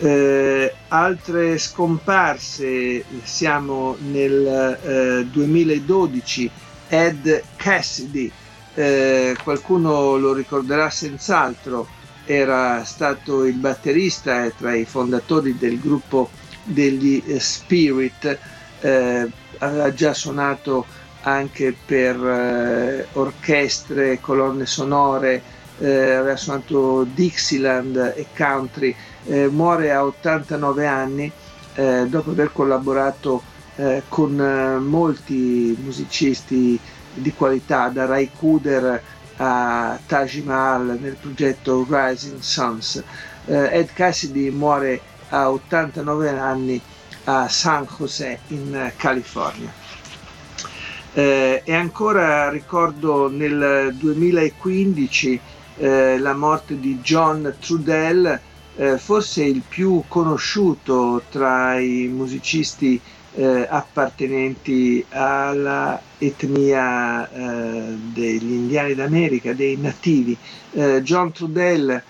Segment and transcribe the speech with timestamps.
[0.00, 6.50] eh, altre scomparse, siamo nel eh, 2012,
[6.88, 8.30] Ed Cassidy,
[8.74, 11.86] eh, qualcuno lo ricorderà senz'altro,
[12.24, 16.30] era stato il batterista e tra i fondatori del gruppo
[16.64, 18.38] degli eh, Spirit,
[18.80, 19.28] eh,
[19.58, 20.86] aveva già suonato
[21.22, 28.94] anche per eh, orchestre, colonne sonore, aveva suonato Dixieland e country
[29.26, 31.30] eh, muore a 89 anni
[31.74, 33.42] eh, dopo aver collaborato
[33.76, 36.78] eh, con eh, molti musicisti
[37.12, 39.02] di qualità, da Ray Kuder
[39.36, 43.02] a Taj Mahal nel progetto Rising Suns.
[43.46, 45.00] Eh, Ed Cassidy muore
[45.30, 46.80] a 89 anni
[47.24, 49.72] a San José in California.
[51.12, 55.40] Eh, e ancora ricordo nel 2015
[55.78, 58.38] eh, la morte di John Trudell,
[58.80, 62.98] eh, forse il più conosciuto tra i musicisti
[63.34, 70.34] eh, appartenenti alla etnia eh, degli indiani d'America, dei nativi.
[70.72, 72.02] Eh, John Trudell,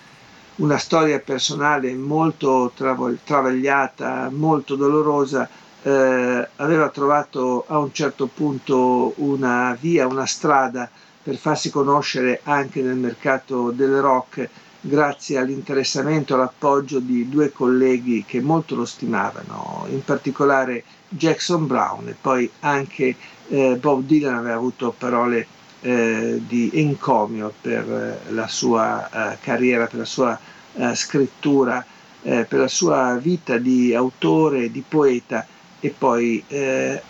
[0.55, 5.49] una storia personale molto travagliata, molto dolorosa,
[5.83, 10.89] eh, aveva trovato a un certo punto una via, una strada
[11.21, 14.49] per farsi conoscere anche nel mercato del rock
[14.81, 22.07] grazie all'interessamento e all'appoggio di due colleghi che molto lo stimavano, in particolare Jackson Brown
[22.07, 23.15] e poi anche
[23.49, 25.45] eh, Bob Dylan aveva avuto parole
[25.81, 27.89] eh, di encomio per
[28.27, 30.39] eh, la sua eh, carriera, per la sua
[30.73, 31.85] eh, scrittura,
[32.23, 35.45] eh, per la sua vita di autore, di poeta
[35.83, 36.43] e poi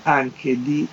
[0.03, 0.87] anche di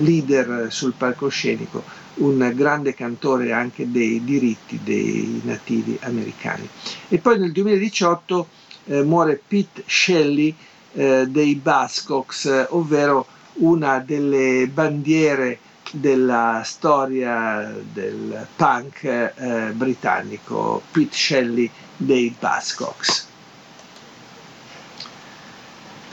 [0.00, 1.84] leader sul palcoscenico
[2.16, 6.68] un grande cantore anche dei diritti dei nativi americani.
[7.08, 8.48] E poi nel 2018
[8.86, 10.54] eh, muore Pete Shelley
[10.92, 15.58] eh, dei Buzzcocks, ovvero una delle bandiere
[15.92, 23.23] della storia del punk eh, britannico, Pete Shelley dei Buzzcocks.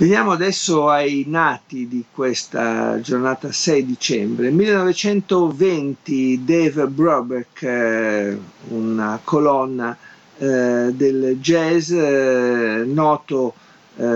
[0.02, 4.50] Veniamo adesso ai nati di questa giornata 6 dicembre.
[4.50, 8.38] 1920 Dave Brubeck, eh,
[8.70, 9.96] una colonna
[10.40, 13.54] eh, del jazz eh, noto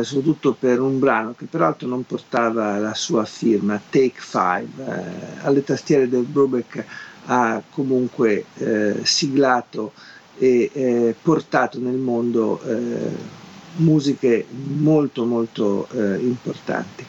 [0.02, 5.44] soprattutto per un brano che peraltro non portava la sua firma, Take Five.
[5.44, 6.84] Alle tastiere del Brubeck
[7.26, 8.46] ha comunque
[9.04, 9.92] siglato
[10.40, 12.60] e portato nel mondo
[13.78, 17.06] musiche molto molto eh, importanti.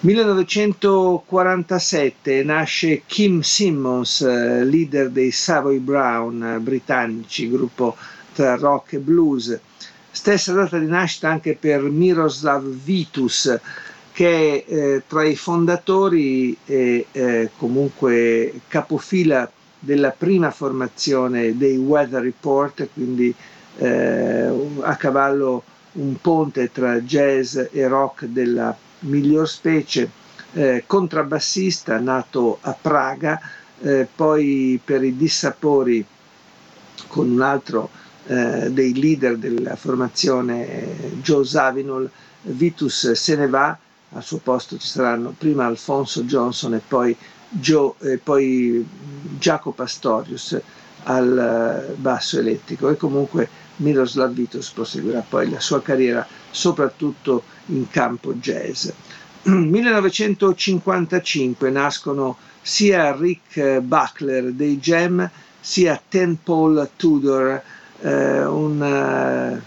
[0.00, 7.96] 1947 nasce Kim Simmons, eh, leader dei Savoy Brown eh, britannici, gruppo
[8.32, 9.58] tra rock e blues.
[10.10, 13.58] Stessa data di nascita anche per Miroslav Vitus,
[14.12, 19.50] che è eh, tra i fondatori e eh, comunque capofila
[19.80, 23.34] della prima formazione dei Weather Report, quindi
[23.78, 24.48] eh,
[24.80, 25.62] a cavallo
[25.92, 30.10] un ponte tra jazz e rock della miglior specie,
[30.52, 33.40] eh, contrabbassista nato a Praga,
[33.80, 36.04] eh, poi per i dissapori
[37.06, 37.90] con un altro
[38.26, 42.10] eh, dei leader della formazione, Joe Zawinul,
[42.42, 43.76] Vitus se ne va,
[44.12, 47.16] al suo posto ci saranno prima Alfonso Johnson e poi,
[47.48, 48.86] Joe, e poi
[49.38, 50.58] Jaco Pastorius
[51.04, 52.88] al eh, basso elettrico.
[52.90, 58.88] E comunque Miroslav Vitus proseguirà poi la sua carriera soprattutto in campo jazz.
[59.42, 65.28] 1955 nascono sia Rick Buckler dei Gem
[65.60, 67.62] sia Ten Paul Tudor,
[68.00, 69.60] eh, una,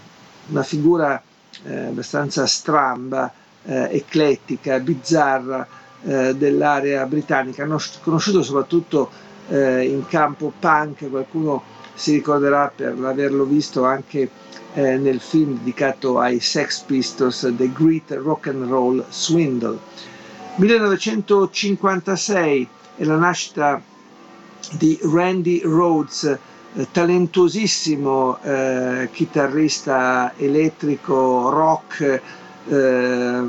[0.47, 1.21] una, figura
[1.63, 3.31] eh, abbastanza stramba,
[3.63, 5.67] eh, eclettica, bizzarra
[6.03, 7.65] eh, dell'area britannica,
[8.01, 9.09] conosciuto soprattutto
[9.49, 11.63] eh, in campo punk, qualcuno
[12.01, 14.27] si ricorderà per averlo visto anche
[14.73, 19.77] eh, nel film dedicato ai Sex Pistols The Great Rock and Roll Swindle.
[20.55, 23.79] 1956 è la nascita
[24.71, 26.39] di Randy Rhodes, eh,
[26.91, 32.21] talentuosissimo eh, chitarrista elettrico rock,
[32.67, 33.41] eh,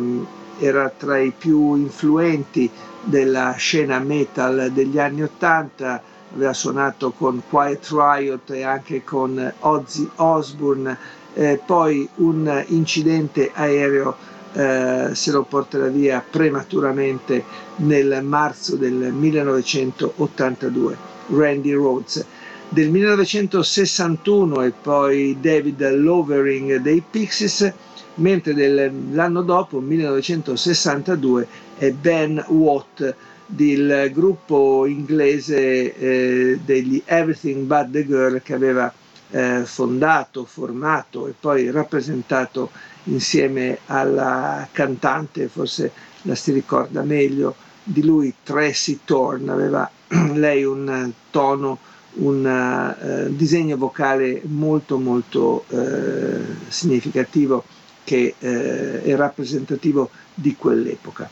[0.58, 2.70] era tra i più influenti
[3.02, 6.02] della scena metal degli anni Ottanta,
[6.34, 10.96] aveva suonato con Quiet Riot e anche con Ozzy Osbourne,
[11.34, 14.17] eh, poi un incidente aereo
[14.55, 17.43] eh, se lo porterà via prematuramente
[17.76, 20.96] nel marzo del 1982,
[21.29, 22.26] Randy Rhodes.
[22.69, 27.70] Del 1961 e poi David Lovering dei Pixies,
[28.14, 31.46] mentre l'anno dopo, 1962,
[31.76, 33.14] è Ben Watt
[33.54, 38.90] del gruppo inglese eh, degli Everything But the Girl che aveva
[39.31, 42.70] eh, fondato, formato e poi rappresentato
[43.04, 49.90] insieme alla cantante, forse la si ricorda meglio di lui, Tracy Thorne, aveva
[50.32, 51.78] lei un tono,
[52.14, 57.64] un uh, disegno vocale molto molto uh, significativo
[58.04, 61.31] che è rappresentativo di quell'epoca.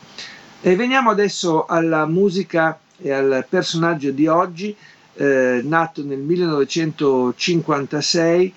[0.62, 4.76] E veniamo adesso alla musica e al personaggio di oggi,
[5.16, 8.54] nato nel 1956,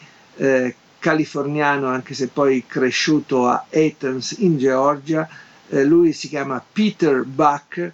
[1.00, 5.26] californiano anche se poi cresciuto a Athens in Georgia,
[5.70, 7.92] eh, lui si chiama Peter Buck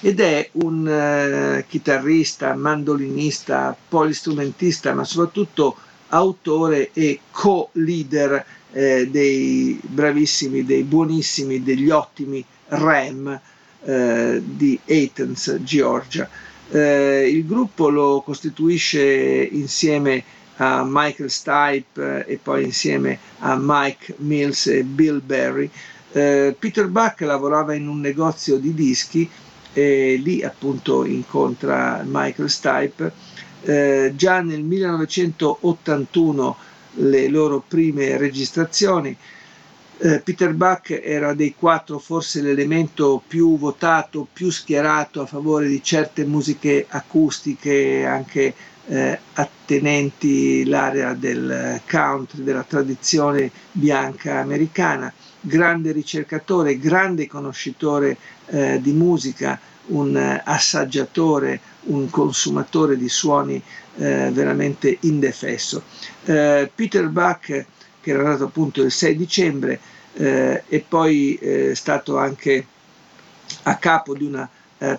[0.00, 5.76] ed è un eh, chitarrista, mandolinista, polistrumentista, ma soprattutto
[6.08, 13.40] autore e co-leader eh, dei bravissimi, dei buonissimi, degli ottimi Ram
[13.84, 16.28] eh, di Athens, Georgia.
[16.70, 19.02] Eh, il gruppo lo costituisce
[19.50, 20.22] insieme
[20.56, 25.70] a Michael Stipe eh, e poi insieme a Mike Mills e Bill Berry.
[26.12, 29.28] Eh, Peter Buck lavorava in un negozio di dischi
[29.72, 33.12] e lì appunto incontra Michael Stipe.
[33.62, 36.56] Eh, già nel 1981
[36.94, 39.16] le loro prime registrazioni.
[40.00, 45.82] Eh, Peter Buck era dei quattro forse l'elemento più votato, più schierato a favore di
[45.82, 48.54] certe musiche acustiche, anche
[48.86, 58.92] eh, attenenti l'area del country, della tradizione bianca americana, grande ricercatore, grande conoscitore eh, di
[58.92, 63.60] musica, un assaggiatore, un consumatore di suoni
[63.96, 65.82] eh, veramente indefesso.
[66.24, 67.66] Eh, Peter Buck,
[68.08, 69.78] che era nato appunto il 6 dicembre,
[70.14, 72.66] eh, è poi eh, stato anche
[73.64, 74.48] a capo di una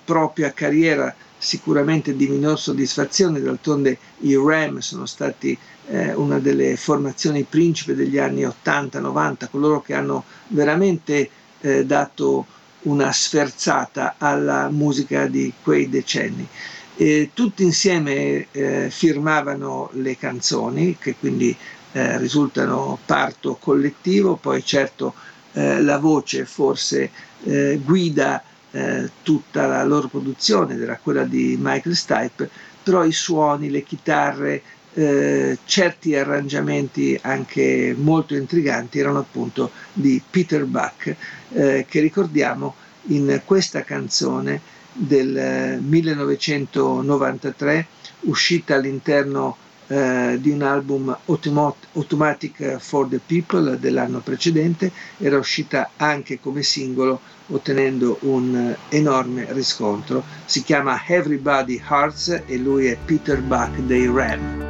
[0.04, 7.44] propria carriera sicuramente di minor soddisfazione, d'altronde i Ram sono stati eh, una delle formazioni
[7.44, 11.30] principe degli anni 80-90, coloro che hanno veramente
[11.62, 12.46] eh, dato
[12.82, 16.48] una sferzata alla musica di quei decenni.
[16.98, 21.56] E tutti insieme eh, firmavano le canzoni, che quindi
[21.91, 25.13] eh, risultano parto collettivo, poi certo
[25.53, 27.10] eh, la voce forse
[27.43, 32.50] eh, guida eh, tutta la loro produzione, era quella di Michael Stipe,
[32.84, 34.62] però i suoni, le chitarre,
[34.93, 41.15] eh, certi arrangiamenti anche molto intriganti erano appunto di Peter Buck,
[41.53, 42.75] eh, che ricordiamo
[43.08, 47.88] in questa canzone del 1993,
[48.22, 49.55] uscita all'interno
[49.89, 57.19] eh, di un album Automatic for the People dell'anno precedente, era uscita anche come singolo
[57.48, 60.24] ottenendo un enorme riscontro.
[60.46, 64.69] Si chiama Everybody Hearts e lui è Peter Buck dei Ram.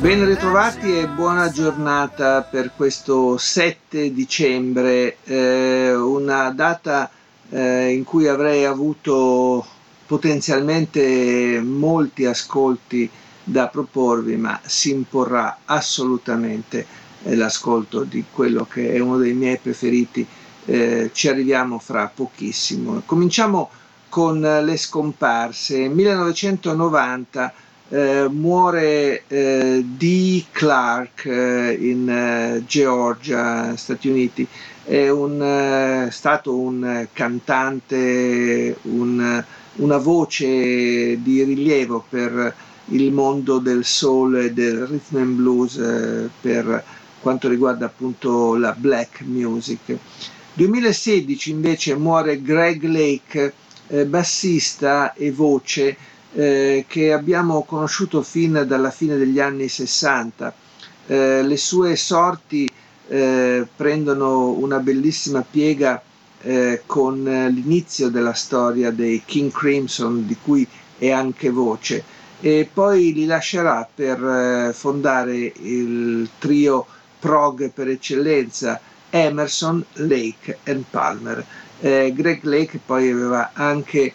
[0.00, 7.08] Ben ritrovati e buona giornata per questo 7 dicembre, eh, una data
[7.50, 9.64] eh, in cui avrei avuto
[10.06, 13.08] potenzialmente molti ascolti
[13.44, 16.86] da proporvi, ma si imporrà assolutamente
[17.24, 20.26] eh, l'ascolto di quello che è uno dei miei preferiti.
[20.64, 23.02] Eh, ci arriviamo fra pochissimo.
[23.04, 23.70] Cominciamo
[24.08, 25.88] con le scomparse.
[25.88, 27.52] 1990
[27.92, 34.46] eh, muore eh, Dee Clark eh, in eh, Georgia, Stati Uniti.
[34.84, 39.44] È un, eh, stato un cantante, un,
[39.76, 42.54] una voce di rilievo per
[42.92, 46.84] il mondo del soul e del rhythm and blues eh, per
[47.20, 49.96] quanto riguarda appunto la black music.
[50.54, 53.54] 2016 invece muore Greg Lake,
[54.06, 55.96] bassista e voce
[56.34, 60.54] eh, che abbiamo conosciuto fin dalla fine degli anni 60.
[61.06, 62.68] Eh, le sue sorti
[63.08, 66.02] eh, prendono una bellissima piega
[66.42, 70.66] eh, con l'inizio della storia dei King Crimson, di cui
[70.98, 72.02] è anche voce,
[72.44, 76.84] e poi li lascerà per eh, fondare il trio
[77.20, 78.80] prog per eccellenza
[79.10, 81.46] Emerson, Lake e Palmer.
[81.78, 84.14] Eh, Greg Lake poi aveva anche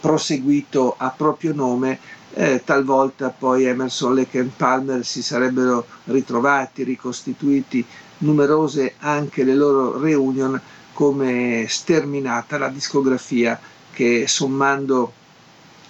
[0.00, 1.98] proseguito a proprio nome,
[2.34, 7.84] eh, talvolta poi Emerson, Lake e Palmer si sarebbero ritrovati, ricostituiti,
[8.18, 10.60] numerose anche le loro reunion
[10.92, 13.58] come sterminata la discografia
[13.92, 15.12] che sommando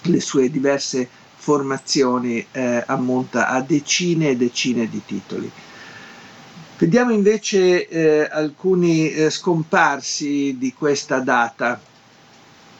[0.02, 5.50] le sue diverse formazioni eh, ammonta a decine e decine di titoli.
[6.78, 11.80] Vediamo invece eh, alcuni eh, scomparsi di questa data.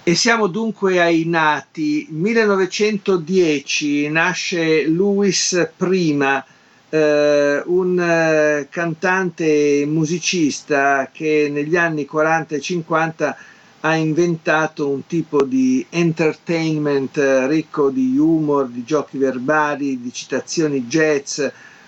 [0.05, 2.07] E siamo dunque ai nati.
[2.11, 6.45] 1910 nasce Louis Prima,
[6.89, 13.37] eh, un eh, cantante musicista che negli anni 40 e 50
[13.81, 20.87] ha inventato un tipo di entertainment eh, ricco di humor, di giochi verbali, di citazioni
[20.87, 21.41] jazz,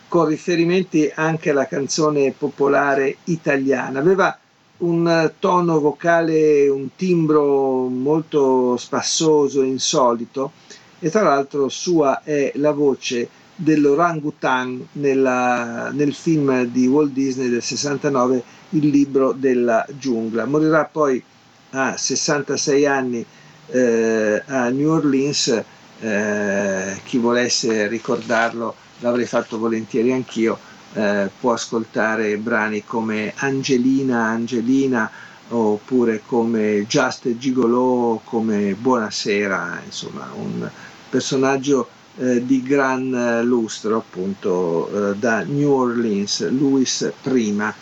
[0.09, 3.99] con riferimenti anche alla canzone popolare italiana.
[3.99, 4.37] Aveva
[4.79, 10.53] un tono vocale, un timbro molto spassoso, insolito
[10.99, 17.63] e tra l'altro sua è la voce dell'orangutan nella, nel film di Walt Disney del
[17.63, 20.47] 69 Il libro della giungla.
[20.47, 21.23] Morirà poi
[21.71, 23.25] a 66 anni
[23.69, 25.63] eh, a New Orleans,
[26.01, 30.59] eh, chi volesse ricordarlo l'avrei fatto volentieri anch'io
[30.95, 35.11] eh, può ascoltare brani come Angelina, Angelina
[35.49, 40.69] oppure come Just Gigolo, come Buonasera, insomma un
[41.09, 47.73] personaggio eh, di gran lustro appunto eh, da New Orleans, Louis prima.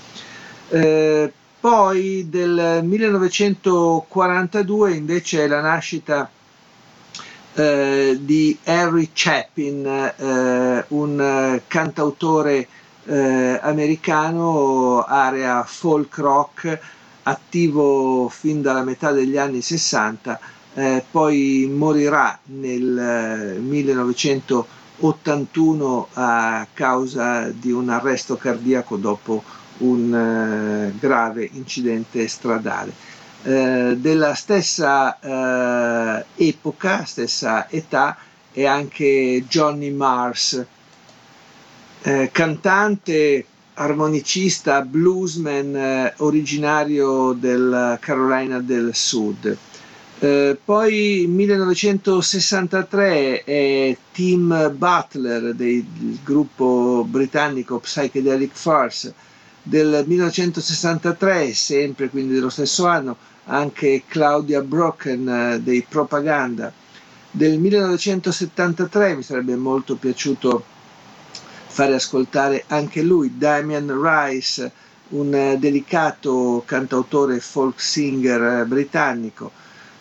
[0.71, 6.31] Eh, poi del 1942 invece è la nascita
[7.55, 12.69] eh, di Harry Chapin, eh, un cantautore
[13.07, 16.79] eh, americano, area folk rock,
[17.25, 20.39] attivo fin dalla metà degli anni 60,
[20.75, 29.43] eh, poi morirà nel 1981 eh, a causa di un arresto cardiaco dopo
[29.79, 32.93] un eh, grave incidente stradale.
[33.43, 38.17] Eh, della stessa eh, epoca, stessa età,
[38.53, 40.65] è anche Johnny Mars,
[42.33, 43.45] cantante,
[43.75, 49.57] armonicista, bluesman originario della Carolina del Sud.
[50.21, 55.85] Eh, poi 1963 è Tim Butler del
[56.25, 59.15] gruppo britannico Psychedelic Farce.
[59.63, 66.73] Del 1963, sempre quindi dello stesso anno, anche Claudia Brocken eh, dei Propaganda.
[67.31, 70.65] Del 1973 mi sarebbe molto piaciuto
[71.67, 74.73] fare ascoltare anche lui, Damian Rice,
[75.09, 79.53] un eh, delicato cantautore folk singer britannico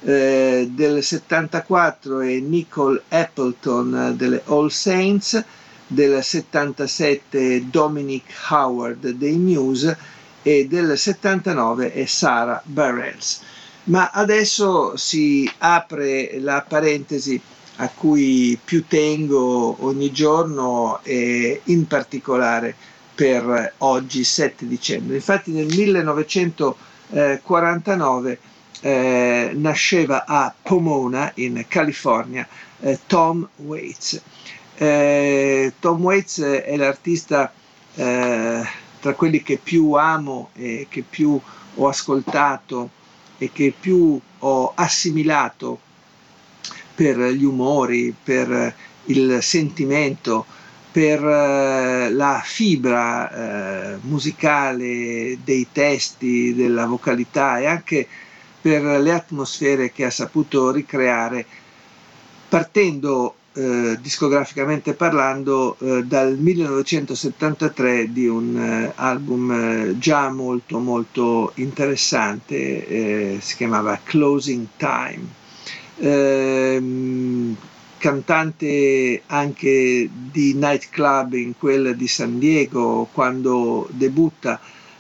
[0.02, 5.44] eh, del 74 è Nicole Appleton eh, delle All Saints,
[5.88, 9.98] del 77 Dominic Howard dei Muse
[10.44, 13.41] e del 79 è Sarah Bareilles.
[13.86, 17.39] Ma adesso si apre la parentesi
[17.77, 22.75] a cui più tengo ogni giorno e in particolare
[23.15, 25.15] per oggi 7 dicembre.
[25.15, 28.39] Infatti nel 1949
[28.82, 32.48] eh, nasceva a Pomona in California
[32.79, 34.22] eh, Tom Waits.
[34.79, 37.51] Eh, Tom Waits è l'artista
[37.96, 38.63] eh,
[39.00, 41.39] tra quelli che più amo e che più
[41.75, 42.91] ho ascoltato
[43.39, 45.79] e che più ho assimilato
[46.93, 50.46] per gli umori, per il sentimento,
[50.91, 58.07] per eh, la fibra eh, musicale dei testi, della vocalità e anche
[58.62, 61.46] per le atmosfere che ha saputo ricreare
[62.48, 71.54] partendo eh, discograficamente parlando eh, dal 1973 di un eh, album eh, già molto molto
[71.56, 75.26] interessante eh, si chiamava Closing Time.
[75.98, 77.56] Ehm,
[77.98, 84.60] cantante anche di nightclub in quel di San Diego quando debutta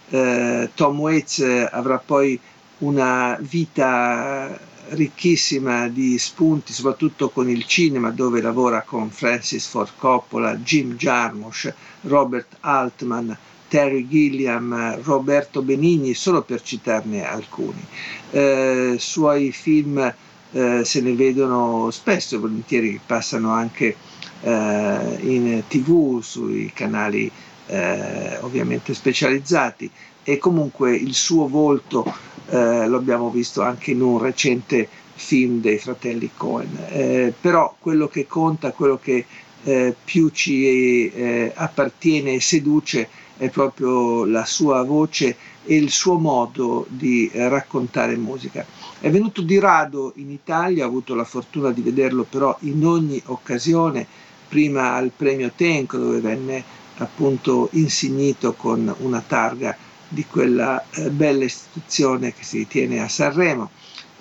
[0.09, 2.39] eh, Tom Waits avrà poi
[2.79, 10.55] una vita ricchissima di spunti, soprattutto con il cinema, dove lavora con Francis Ford Coppola,
[10.55, 17.83] Jim Jarmusch, Robert Altman, Terry Gilliam, Roberto Benigni, solo per citarne alcuni.
[18.31, 20.13] Eh, suoi film
[20.51, 23.95] eh, se ne vedono spesso e volentieri, passano anche
[24.41, 27.29] eh, in tv, sui canali
[27.67, 29.89] eh, ovviamente specializzati
[30.23, 32.05] e comunque il suo volto
[32.49, 36.77] eh, lo abbiamo visto anche in un recente film dei fratelli Cohen.
[36.89, 39.25] Eh, però quello che conta, quello che
[39.63, 46.17] eh, più ci eh, appartiene e seduce è proprio la sua voce e il suo
[46.17, 48.65] modo di eh, raccontare musica.
[48.99, 53.21] È venuto di rado in Italia, ho avuto la fortuna di vederlo però in ogni
[53.25, 54.05] occasione,
[54.47, 56.63] prima al premio Tenco dove venne
[56.97, 59.75] appunto insignito con una targa
[60.07, 63.69] di quella eh, bella istituzione che si tiene a Sanremo,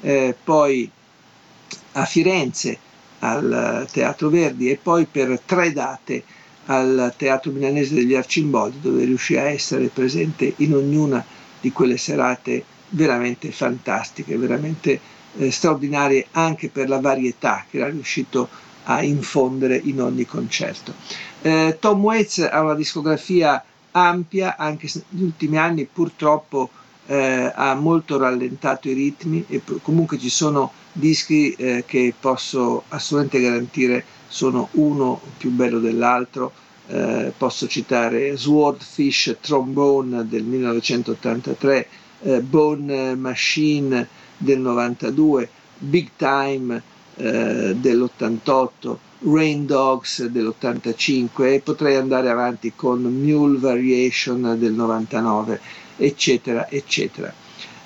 [0.01, 0.91] eh, poi
[1.93, 2.79] a Firenze
[3.21, 6.23] al Teatro Verdi e poi per tre date
[6.67, 11.25] al Teatro Milanese degli Arcimboldi dove riuscì a essere presente in ognuna
[11.61, 15.01] di quelle serate veramente fantastiche, veramente
[15.39, 18.49] eh, straordinarie anche per la varietà che era riuscito
[18.85, 20.95] a infondere in ogni concerto.
[21.43, 23.63] Eh, Tom Waits ha una discografia
[23.97, 26.69] ampia, anche se negli ultimi anni purtroppo
[27.07, 33.41] eh, ha molto rallentato i ritmi e comunque ci sono dischi eh, che posso assolutamente
[33.49, 36.53] garantire sono uno più bello dell'altro.
[36.89, 41.89] Eh, posso citare Swordfish Trombone del 1983,
[42.23, 44.07] eh, Bone Machine
[44.37, 46.81] del 92, Big Time
[47.17, 55.61] eh, dell'88, Rain Dogs dell'85 e potrei andare avanti con Mule Variation del 99,
[55.97, 57.33] eccetera, eccetera.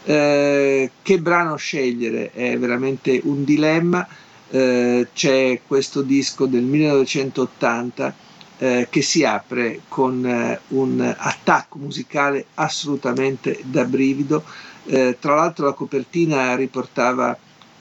[0.04, 4.06] Eh, che brano scegliere è veramente un dilemma.
[4.50, 8.14] Eh, c'è questo disco del 1980
[8.58, 14.44] eh, che si apre con eh, un attacco musicale assolutamente da brivido.
[14.86, 17.36] Eh, tra l'altro la copertina riportava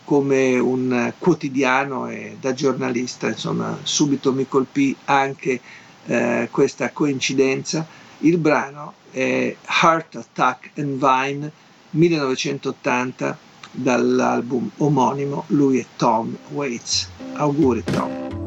[0.09, 5.61] come un quotidiano e da giornalista, insomma, subito mi colpì anche
[6.07, 7.85] eh, questa coincidenza.
[8.21, 11.51] Il brano è Heart Attack and Vine
[11.91, 13.37] 1980
[13.69, 17.07] dall'album omonimo, lui è Tom Waits.
[17.35, 18.38] Auguri Tom.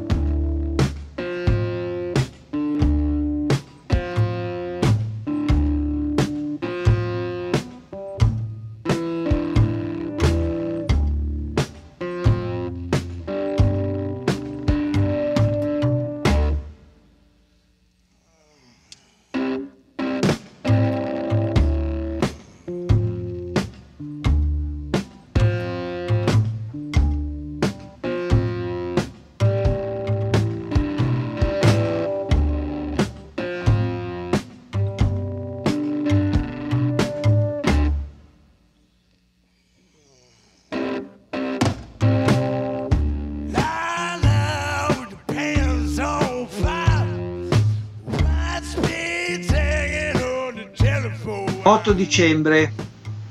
[51.92, 52.72] 8 dicembre,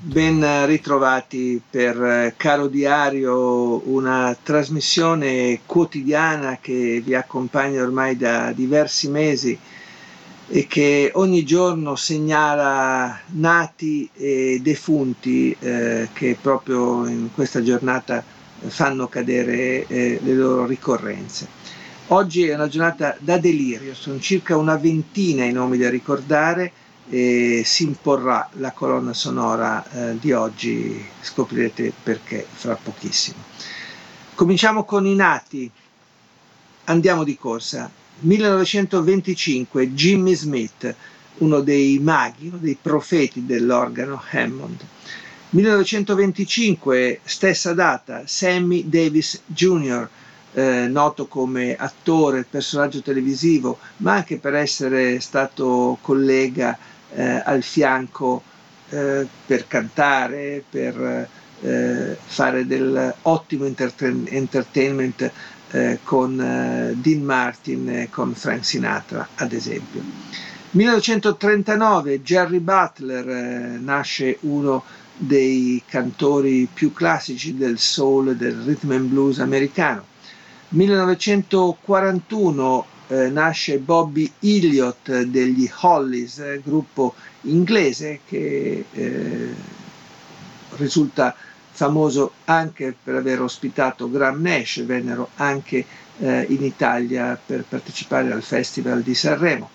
[0.02, 9.10] ben ritrovati per eh, Caro Diario, una trasmissione quotidiana che vi accompagna ormai da diversi
[9.10, 9.58] mesi
[10.48, 18.24] e che ogni giorno segnala nati e defunti eh, che proprio in questa giornata
[18.68, 21.48] fanno cadere eh, le loro ricorrenze.
[22.10, 26.74] Oggi è una giornata da delirio, sono circa una ventina i nomi da ricordare
[27.10, 33.38] e si imporrà la colonna sonora eh, di oggi, scoprirete perché fra pochissimo.
[34.36, 35.70] Cominciamo con i nati,
[36.86, 37.92] andiamo di corsa.
[38.20, 40.96] 1925 Jimmy Smith,
[41.40, 44.86] uno dei maghi, uno dei profeti dell'organo Hammond.
[45.50, 50.08] 1925, stessa data, Sammy Davis Jr.,
[50.54, 56.78] eh, noto come attore, personaggio televisivo, ma anche per essere stato collega
[57.14, 58.44] eh, al fianco
[58.90, 61.28] eh, per cantare, per
[61.62, 65.32] eh, fare dell'ottimo entertain- entertainment
[65.72, 70.02] eh, con eh, Dean Martin e con Frank Sinatra, ad esempio.
[70.72, 73.26] 1939 Jerry Butler
[73.80, 74.84] nasce uno
[75.18, 80.11] dei cantori più classici del soul e del rhythm and blues americano.
[80.74, 89.54] 1941 eh, nasce Bobby Elliott degli Hollies, eh, gruppo inglese che eh,
[90.78, 91.36] risulta
[91.72, 95.86] famoso anche per aver ospitato Graham Nash, vennero anche
[96.20, 99.72] eh, in Italia per partecipare al Festival di Sanremo.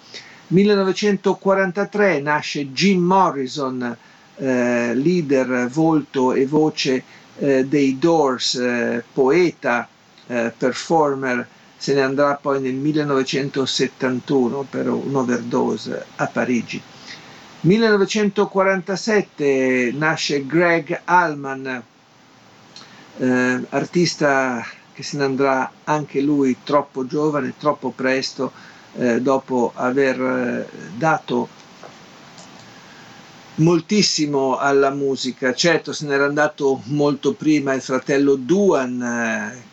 [0.47, 3.95] 1943 nasce Jim Morrison,
[4.37, 7.03] eh, leader, volto e voce
[7.39, 8.59] eh, dei Doors,
[9.13, 9.87] poeta,
[10.27, 16.83] performer se ne andrà poi nel 1971 per un'overdose a Parigi.
[17.61, 21.83] 1947 nasce Greg Allman,
[23.19, 28.53] eh, artista che se ne andrà anche lui troppo giovane, troppo presto,
[28.97, 31.49] eh, dopo aver eh, dato
[33.57, 35.53] moltissimo alla musica.
[35.53, 39.66] Certo, se n'era andato molto prima il fratello Duan, eh,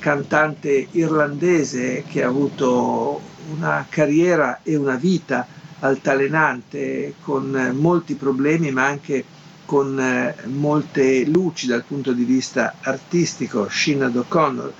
[0.00, 3.20] cantante irlandese che ha avuto
[3.54, 5.46] una carriera e una vita
[5.80, 9.24] altalenante, con molti problemi ma anche
[9.64, 14.72] con eh, molte luci dal punto di vista artistico, Shinad O'Connor.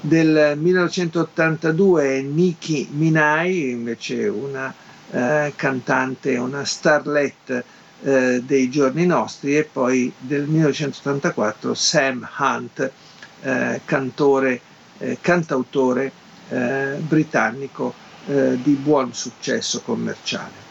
[0.00, 4.72] Del 1982 Nicki Minaj, invece una
[5.10, 7.64] eh, cantante, una starlet
[8.02, 12.90] eh, dei giorni nostri, e poi del 1984 Sam Hunt,
[13.42, 14.60] eh, cantore,
[14.98, 16.10] eh, cantautore
[16.48, 17.92] eh, britannico
[18.30, 20.68] eh, di buon successo commerciale.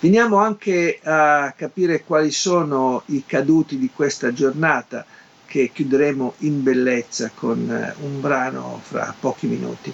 [0.00, 5.04] Veniamo anche a capire quali sono i caduti di questa giornata
[5.46, 9.92] che chiuderemo in bellezza con eh, un brano fra pochi minuti.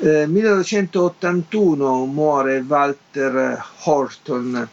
[0.00, 4.68] Eh, 1981 muore Walter Horton,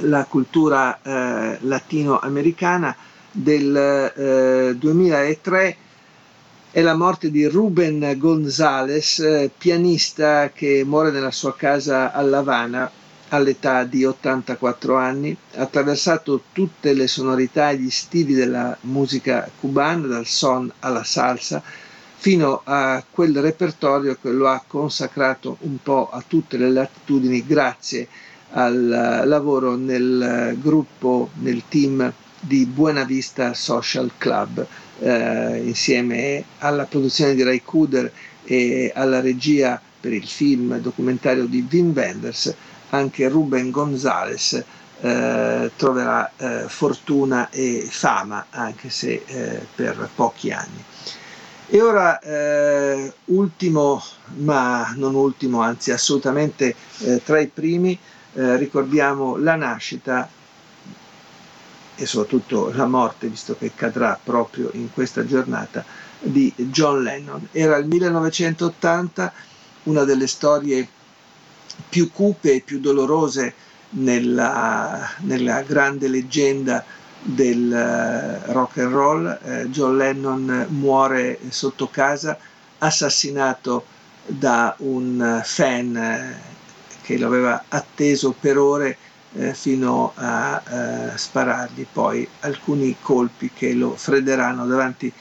[0.00, 2.96] la cultura eh, latinoamericana
[3.30, 5.76] del 2003 eh,
[6.70, 12.38] è la morte di Ruben González, eh, pianista che muore nella sua casa a La
[12.38, 12.90] Habana
[13.28, 20.06] all'età di 84 anni, ha attraversato tutte le sonorità e gli stili della musica cubana,
[20.06, 21.62] dal son alla salsa,
[22.22, 28.06] fino a quel repertorio che lo ha consacrato un po' a tutte le latitudini grazie
[28.50, 34.64] al lavoro nel gruppo, nel team di Buena Vista Social Club,
[35.00, 38.12] eh, insieme alla produzione di Ray Kuder
[38.44, 42.54] e alla regia per il film documentario di Wim Wenders,
[42.90, 44.64] anche Ruben Gonzales
[45.00, 50.84] eh, troverà eh, fortuna e fama, anche se eh, per pochi anni.
[51.74, 54.04] E ora, eh, ultimo,
[54.40, 57.98] ma non ultimo, anzi assolutamente eh, tra i primi,
[58.34, 60.28] eh, ricordiamo la nascita
[61.94, 65.82] e soprattutto la morte, visto che cadrà proprio in questa giornata,
[66.20, 67.48] di John Lennon.
[67.52, 69.32] Era il 1980,
[69.84, 70.86] una delle storie
[71.88, 73.54] più cupe e più dolorose
[73.92, 76.84] nella, nella grande leggenda
[77.22, 79.38] del eh, rock and roll.
[79.42, 82.36] Eh, John Lennon muore sotto casa,
[82.78, 83.84] assassinato
[84.26, 86.36] da un fan eh,
[87.02, 88.96] che lo aveva atteso per ore
[89.34, 95.12] eh, fino a eh, sparargli poi alcuni colpi che lo fredderanno davanti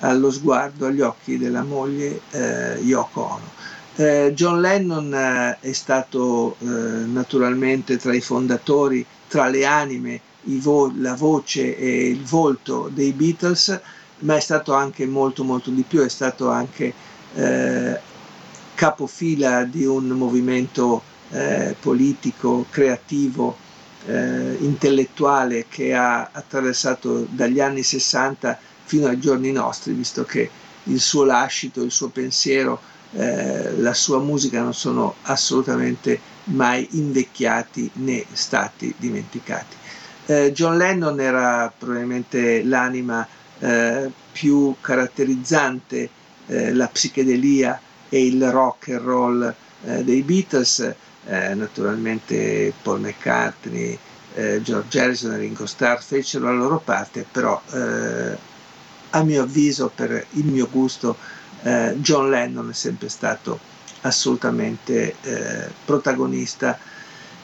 [0.00, 3.56] allo sguardo, agli occhi della moglie eh, Yoko Ono.
[4.32, 12.08] John Lennon è stato naturalmente tra i fondatori, tra le anime vo- la voce e
[12.08, 13.80] il volto dei Beatles,
[14.20, 16.92] ma è stato anche molto molto di più, è stato anche
[17.34, 18.00] eh,
[18.74, 23.56] capofila di un movimento eh, politico, creativo,
[24.06, 30.50] eh, intellettuale che ha attraversato dagli anni 60 fino ai giorni nostri, visto che
[30.84, 32.80] il suo lascito, il suo pensiero,
[33.12, 39.76] eh, la sua musica non sono assolutamente mai invecchiati né stati dimenticati.
[40.30, 43.26] Eh, John Lennon era probabilmente l'anima
[43.60, 46.10] eh, più caratterizzante
[46.48, 50.80] eh, la psichedelia e il rock and roll eh, dei Beatles,
[51.24, 53.98] eh, naturalmente Paul McCartney,
[54.34, 57.58] eh, George Harrison e Ringo Starr fecero la loro parte, però
[59.10, 61.16] a mio avviso, per il mio gusto,
[61.62, 63.58] John Lennon è sempre stato
[64.02, 65.14] assolutamente
[65.86, 66.78] protagonista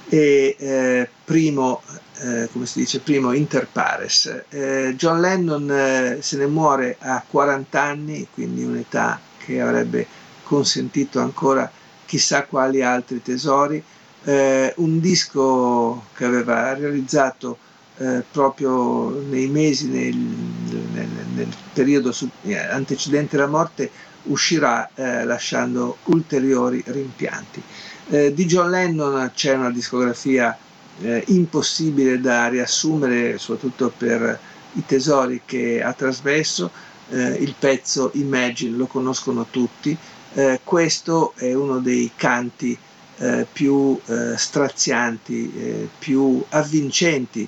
[0.09, 1.81] e primo
[2.21, 4.45] eh, come si dice, primo inter pares.
[4.49, 10.07] Eh, John Lennon eh, se ne muore a 40 anni, quindi un'età che avrebbe
[10.45, 11.71] consentito ancora
[12.07, 13.83] chissà quali altri tesori.
[14.27, 17.59] Eh, un disco che aveva realizzato
[17.99, 22.29] eh, proprio nei mesi, nel, nel, nel periodo su,
[22.71, 23.91] antecedente alla morte,
[24.27, 27.63] uscirà lasciando ulteriori rimpianti.
[28.07, 30.57] Di John Lennon c'è una discografia
[31.01, 34.39] eh, impossibile da riassumere, soprattutto per
[34.75, 36.71] i tesori che ha trasmesso.
[37.11, 39.97] Eh, il pezzo Imagine lo conoscono tutti,
[40.35, 42.77] eh, questo è uno dei canti
[43.19, 47.47] eh, più eh, strazianti, eh, più avvincenti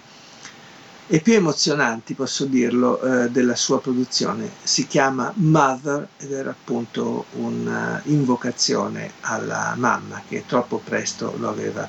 [1.08, 4.50] e più emozionanti, posso dirlo, della sua produzione.
[4.62, 11.88] Si chiama Mother ed era appunto un'invocazione alla mamma che troppo presto lo aveva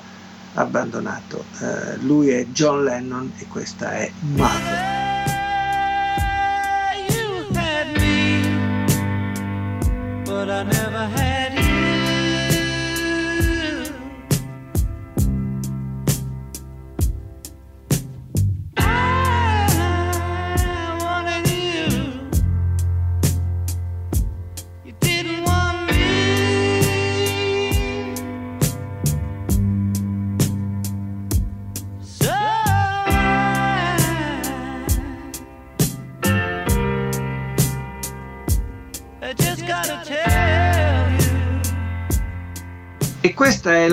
[0.54, 1.44] abbandonato.
[1.58, 5.07] Uh, lui è John Lennon e questa è Mother.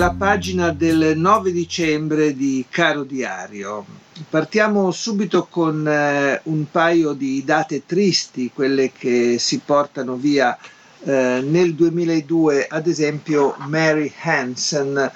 [0.06, 3.84] La pagina del 9 dicembre di Caro Diario.
[4.30, 10.56] Partiamo subito con eh, un paio di date tristi, quelle che si portano via
[11.02, 15.10] eh, nel 2002, ad esempio Mary Hansen.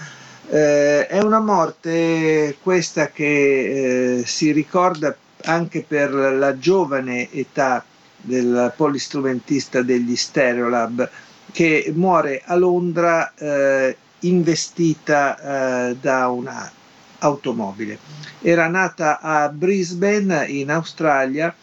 [0.48, 7.84] Eh, è una morte questa che eh, si ricorda anche per la giovane età
[8.16, 11.08] del polistrumentista degli Stereolab
[11.52, 16.70] che muore a Londra eh, investita eh, da una
[17.18, 17.98] automobile.
[18.40, 21.54] Era nata a Brisbane in Australia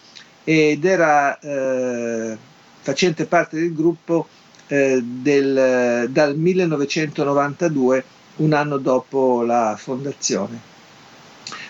[0.43, 2.37] ed era eh,
[2.81, 4.27] facente parte del gruppo
[4.67, 8.03] eh, del, dal 1992,
[8.37, 10.75] un anno dopo la fondazione.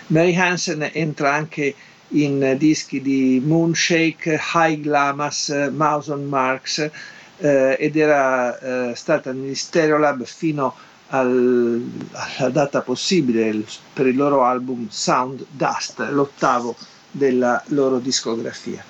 [0.08, 1.74] Mary Hansen entra anche
[2.08, 6.90] in dischi di Moonshake, High Glamas, Mouse on Marks,
[7.38, 8.58] eh, ed era
[8.90, 10.74] eh, stata negli Stereolab fino
[11.08, 11.82] al,
[12.36, 16.76] alla data possibile per il loro album Sound Dust, l'ottavo
[17.10, 18.84] della loro discografia.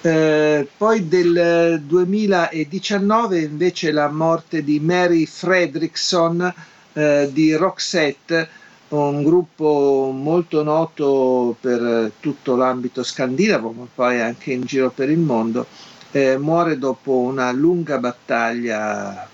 [0.00, 6.52] Eh, poi del 2019 invece la morte di Mary Fredrickson
[6.92, 8.48] eh, di Roxette,
[8.88, 15.18] un gruppo molto noto per tutto l'ambito scandinavo, ma poi anche in giro per il
[15.18, 15.66] mondo,
[16.14, 19.28] eh, muore dopo una lunga battaglia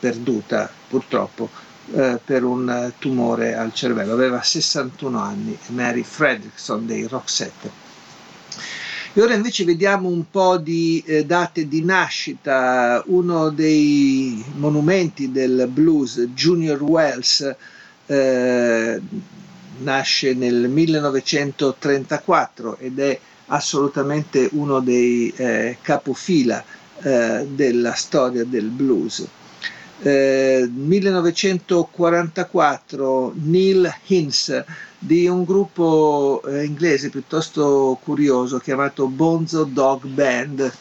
[0.00, 1.48] perduta purtroppo
[1.92, 4.14] eh, per un tumore al cervello.
[4.14, 7.82] Aveva 61 anni, Mary Fredrickson dei Roxette.
[9.12, 13.00] E ora invece vediamo un po' di eh, date di nascita.
[13.06, 17.54] Uno dei monumenti del blues, Junior Wells,
[18.06, 19.00] eh,
[19.78, 26.62] nasce nel 1934 ed è assolutamente uno dei eh, capofila
[27.02, 29.26] eh, della storia del blues.
[30.00, 34.64] Eh, 1944 Neil Hinz
[34.98, 40.72] di un gruppo eh, inglese piuttosto curioso chiamato Bonzo Dog Band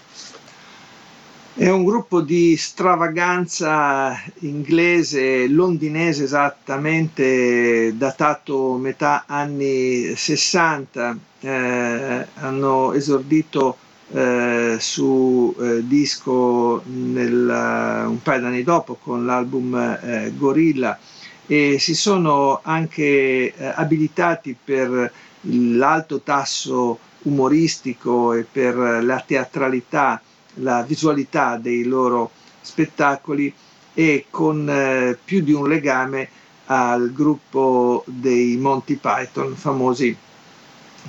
[1.56, 11.18] è un gruppo di stravaganza inglese, londinese esattamente, datato metà anni 60.
[11.42, 13.78] Eh, hanno esordito
[14.12, 20.98] eh, su eh, disco nel, un paio d'anni dopo con l'album eh, Gorilla
[21.46, 25.12] e si sono anche eh, abilitati per
[25.42, 30.20] l'alto tasso umoristico e per la teatralità
[30.56, 33.54] la visualità dei loro spettacoli
[33.94, 36.30] e con eh, più di un legame
[36.66, 40.16] al gruppo dei Monty Python, famosi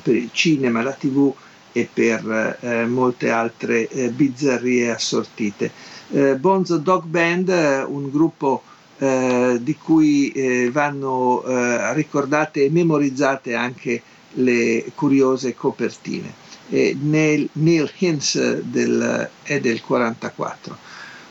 [0.03, 1.33] per il cinema, la tv
[1.73, 5.71] e per eh, molte altre eh, bizzarrie assortite.
[6.11, 7.49] Eh, Bonzo Dog Band,
[7.89, 8.63] un gruppo
[8.99, 11.43] eh, di cui eh, vanno
[11.95, 14.03] ricordate e memorizzate anche
[14.35, 20.77] le curiose copertine eh, Neil, Neil Hinz del, è del 44.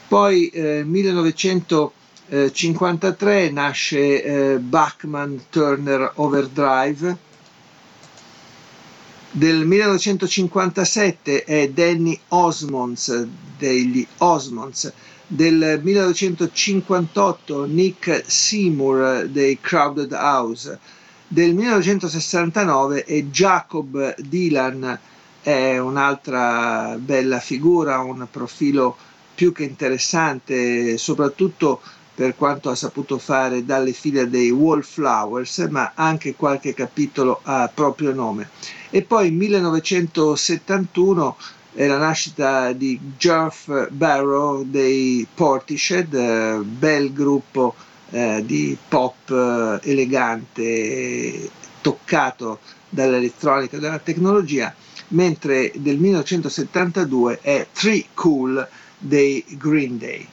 [0.07, 7.31] Poi eh, 1953 nasce eh, Bachman Turner Overdrive.
[9.31, 13.25] Del 1957 è Danny Osmonds
[13.57, 14.93] degli Osmonds.
[15.25, 20.77] Del 1958 Nick Seymour dei Crowded House.
[21.27, 24.99] Del 1969 è Jacob Dylan
[25.43, 28.95] è un'altra bella figura, un profilo
[29.35, 31.81] più che interessante, soprattutto
[32.15, 38.13] per quanto ha saputo fare dalle file dei Wallflowers, ma anche qualche capitolo a proprio
[38.13, 38.49] nome.
[38.89, 41.35] E poi 1971
[41.73, 47.75] è la nascita di Geoff Barrow dei Portishead, eh, bel gruppo
[48.11, 51.49] eh, di pop eh, elegante,
[51.81, 54.73] toccato dall'elettronica e dalla tecnologia
[55.13, 60.27] mentre del 1972 è Tree Cool dei Green Day.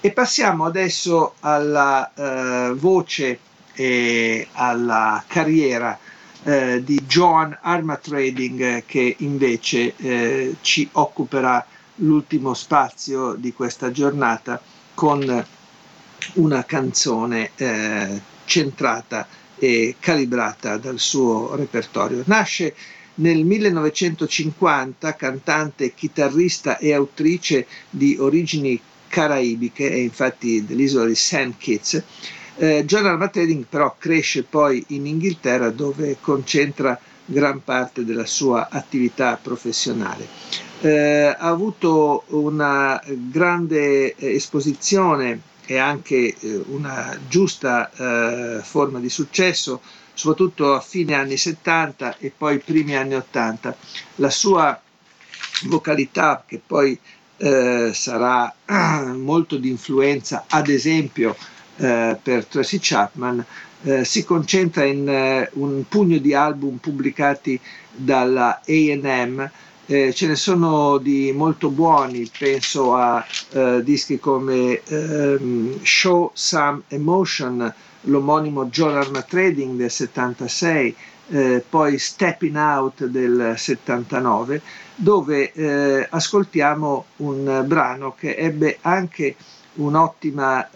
[0.00, 3.38] E passiamo adesso alla eh, voce
[3.74, 5.98] e alla carriera
[6.42, 11.64] eh, di Joan Armatrading che invece eh, ci occuperà
[11.96, 14.60] l'ultimo spazio di questa giornata
[14.94, 15.46] con
[16.34, 19.26] una canzone eh, centrata
[19.56, 22.22] e calibrata dal suo repertorio.
[22.26, 22.74] Nasce
[23.16, 31.54] nel 1950, cantante, chitarrista e autrice di origini caraibiche, e infatti dell'isola di St.
[31.58, 32.02] Kitts,
[32.56, 39.38] eh, John Armatrading però cresce poi in Inghilterra dove concentra gran parte della sua attività
[39.40, 40.26] professionale.
[40.80, 49.80] Eh, ha avuto una grande esposizione e anche eh, una giusta eh, forma di successo,
[50.20, 53.74] soprattutto a fine anni 70 e poi primi anni 80.
[54.16, 54.78] La sua
[55.62, 56.98] vocalità, che poi
[57.38, 58.54] eh, sarà
[59.16, 61.34] molto di influenza, ad esempio,
[61.76, 63.42] eh, per Tracy Chapman,
[63.82, 67.58] eh, si concentra in eh, un pugno di album pubblicati
[67.90, 69.50] dalla AM.
[69.86, 76.82] Eh, ce ne sono di molto buoni, penso a eh, dischi come ehm, Show Some
[76.88, 80.96] Emotion, l'omonimo Arma Trading del 76,
[81.28, 84.62] eh, poi Stepping Out del 79,
[84.94, 89.36] dove eh, ascoltiamo un brano che ebbe anche
[89.74, 90.68] un'ottima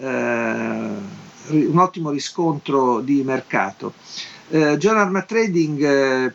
[1.48, 3.94] un ottimo riscontro di mercato.
[4.48, 6.34] Eh, John Arma Trading eh,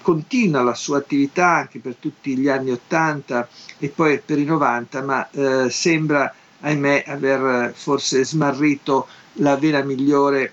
[0.00, 3.48] continua la sua attività anche per tutti gli anni 80
[3.78, 10.52] e poi per i 90, ma eh, sembra, ahimè, aver forse smarrito la vena migliore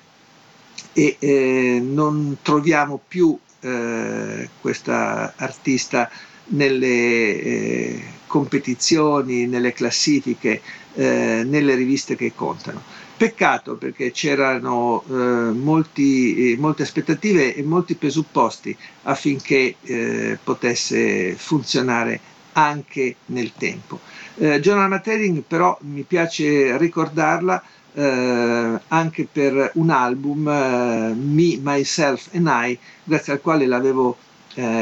[0.93, 6.09] e eh, non troviamo più eh, questa artista
[6.51, 10.61] nelle eh, competizioni, nelle classifiche,
[10.95, 12.81] nelle riviste che contano.
[13.19, 18.73] Peccato perché c'erano eh, molti, eh, molte aspettative e molti presupposti
[19.03, 22.19] affinché eh, potesse funzionare
[22.53, 23.99] anche nel tempo.
[24.37, 27.61] Eh, John Armatering però mi piace ricordarla
[27.93, 34.17] eh, anche per un album, eh, Me, Myself and I, grazie al quale l'avevo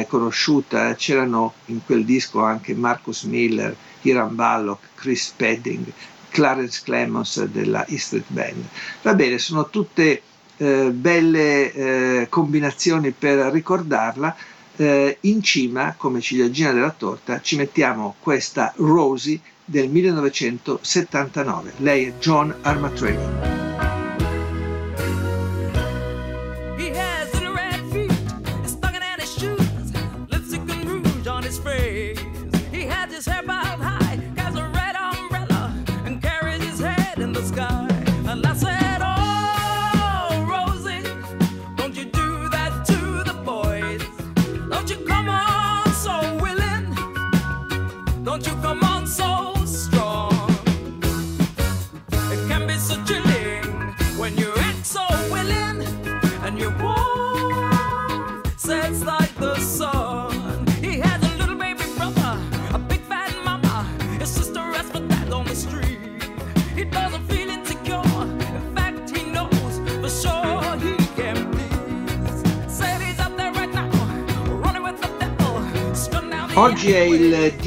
[0.07, 0.95] conosciuta.
[0.95, 5.85] C'erano in quel disco anche Marcus Miller, Hiram Ballock, Chris Spedding,
[6.29, 8.63] Clarence Clemons della E Street Band.
[9.03, 10.21] Va bene, sono tutte
[10.57, 14.35] eh, belle eh, combinazioni per ricordarla.
[14.75, 21.73] Eh, in cima, come ciliegina della torta, ci mettiamo questa Rosie del 1979.
[21.77, 24.06] Lei è John Armatrelli.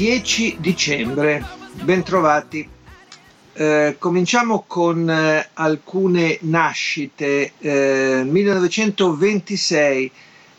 [0.01, 1.45] 10 dicembre,
[1.83, 2.67] bentrovati.
[3.53, 7.51] Eh, cominciamo con eh, alcune nascite.
[7.59, 10.11] Eh, 1926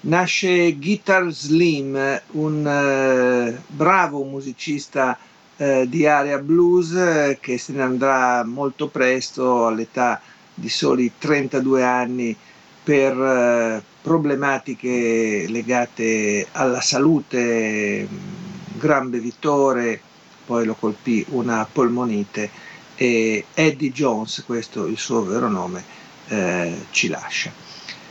[0.03, 5.19] nasce Guitar Slim, un eh, bravo musicista
[5.57, 10.21] eh, di area blues eh, che se ne andrà molto presto all'età
[10.55, 12.37] di soli 32 anni
[12.85, 18.41] per problematiche legate alla salute,
[18.83, 20.01] gran bevitore,
[20.45, 22.51] poi lo colpì una polmonite
[22.97, 25.85] e Eddie Jones, questo il suo vero nome,
[26.27, 27.53] eh, ci lascia.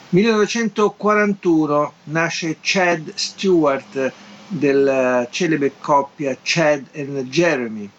[0.10, 4.14] 1941 nasce Chad Stewart
[4.48, 7.90] della celebre coppia Chad e Jeremy,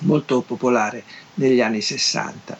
[0.00, 2.58] molto popolare negli anni 60.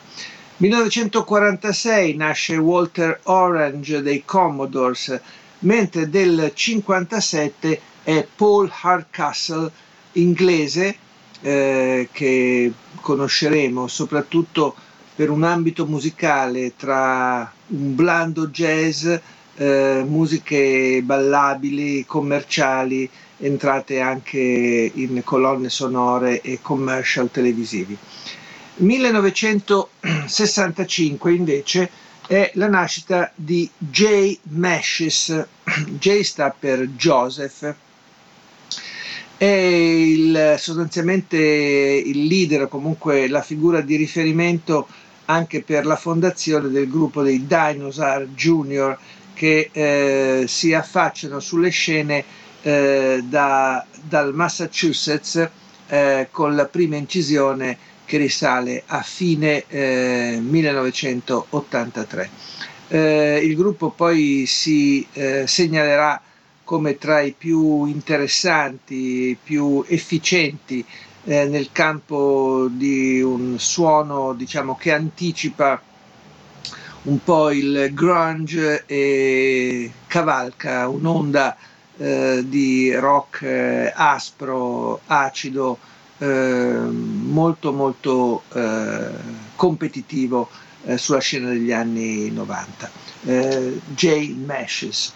[0.59, 5.21] 1946 nasce Walter Orange dei Commodores,
[5.61, 9.69] mentre del 1957 è Paul Hardcastle,
[10.13, 10.97] inglese,
[11.41, 14.77] eh, che conosceremo soprattutto
[15.17, 19.09] per un ambito musicale tra un blando jazz,
[19.57, 27.99] eh, musiche ballabili, commerciali, entrate anche in colonne sonore e commercial televisivi.
[28.77, 31.91] 1965 invece
[32.29, 34.39] è la nascita di J.
[34.51, 35.45] Mashes.
[35.99, 37.75] J sta per Joseph.
[39.39, 44.89] È il, sostanzialmente il leader, comunque la figura di riferimento
[45.27, 48.99] anche per la fondazione del gruppo dei Dinosaur Junior
[49.35, 52.25] che eh, si affacciano sulle scene
[52.63, 55.51] eh, da, dal Massachusetts
[55.89, 57.77] eh, con la prima incisione
[58.07, 62.31] che risale a fine eh, 1983.
[62.89, 66.23] Eh, il gruppo poi si eh, segnalerà
[66.67, 70.85] come tra i più interessanti, più efficienti
[71.25, 75.81] eh, nel campo di un suono diciamo, che anticipa
[77.03, 81.57] un po' il grunge e cavalca un'onda
[81.99, 85.79] eh, di rock eh, aspro, acido,
[86.19, 89.09] eh, molto molto eh,
[89.55, 90.49] competitivo
[90.85, 92.91] eh, sulla scena degli anni 90.
[93.25, 95.13] Eh, Jay Meshes.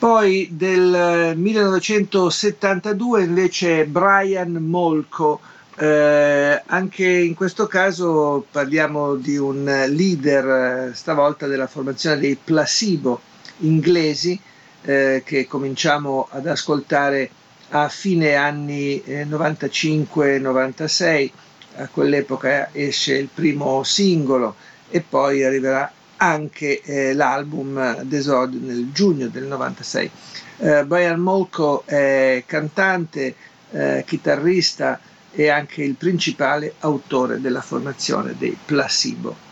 [0.00, 5.40] Poi del 1972 invece Brian Molko,
[5.76, 13.20] eh, anche in questo caso parliamo di un leader eh, stavolta della formazione dei placebo
[13.58, 14.40] inglesi
[14.80, 17.28] eh, che cominciamo ad ascoltare
[17.68, 21.32] a fine anni 95-96, eh,
[21.76, 24.54] a quell'epoca esce il primo singolo
[24.88, 25.92] e poi arriverà
[26.22, 30.10] anche eh, l'album d'esordio nel giugno del 96.
[30.58, 33.34] Eh, Brian Molko è cantante,
[33.70, 35.00] eh, chitarrista
[35.32, 39.48] e anche il principale autore della formazione dei Placebo.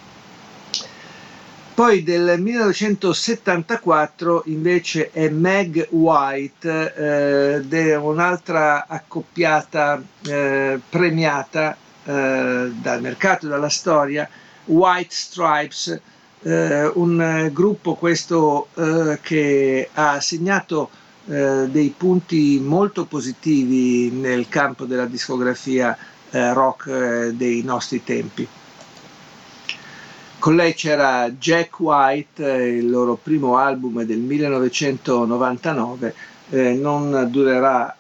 [1.73, 13.47] Poi del 1974 invece è Meg White, eh, un'altra accoppiata eh, premiata eh, dal mercato
[13.47, 14.29] e dalla storia,
[14.65, 16.01] White Stripes,
[16.43, 20.91] eh, un gruppo questo eh, che ha segnato
[21.27, 25.97] eh, dei punti molto positivi nel campo della discografia
[26.31, 28.47] eh, rock eh, dei nostri tempi.
[30.39, 36.15] Con lei c'era Jack White, il loro primo album del 1999,
[36.51, 37.93] eh, non durerà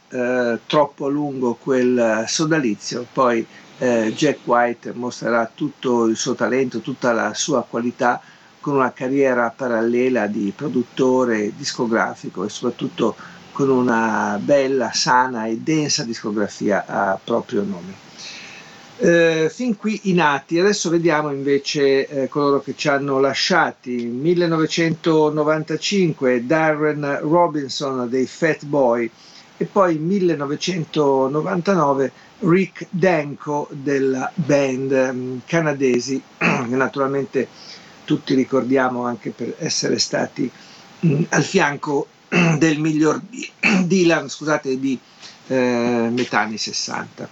[0.65, 3.47] troppo a lungo quel sodalizio, poi
[3.79, 8.21] eh, Jack White mostrerà tutto il suo talento, tutta la sua qualità
[8.61, 13.17] con una carriera parallela di produttore discografico e soprattutto
[13.53, 18.07] con una bella, sana e densa discografia a proprio nome.
[19.01, 24.07] Eh, fin qui i nati, adesso vediamo invece eh, coloro che ci hanno lasciati.
[24.07, 29.09] 1995 Darren Robinson dei Fat Boy
[29.59, 36.23] e poi 1999 Rick Denko della band um, canadesi,
[36.69, 37.49] naturalmente
[38.05, 40.49] tutti ricordiamo anche per essere stati
[41.01, 42.07] um, al fianco
[42.57, 43.21] del miglior
[43.85, 44.97] Dylan, scusate, di
[45.49, 47.29] eh, metà anni 60.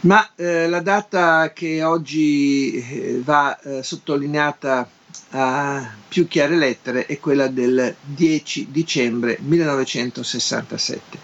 [0.00, 4.88] Ma eh, la data che oggi eh, va eh, sottolineata
[5.30, 11.18] a più chiare lettere è quella del 10 dicembre 1967.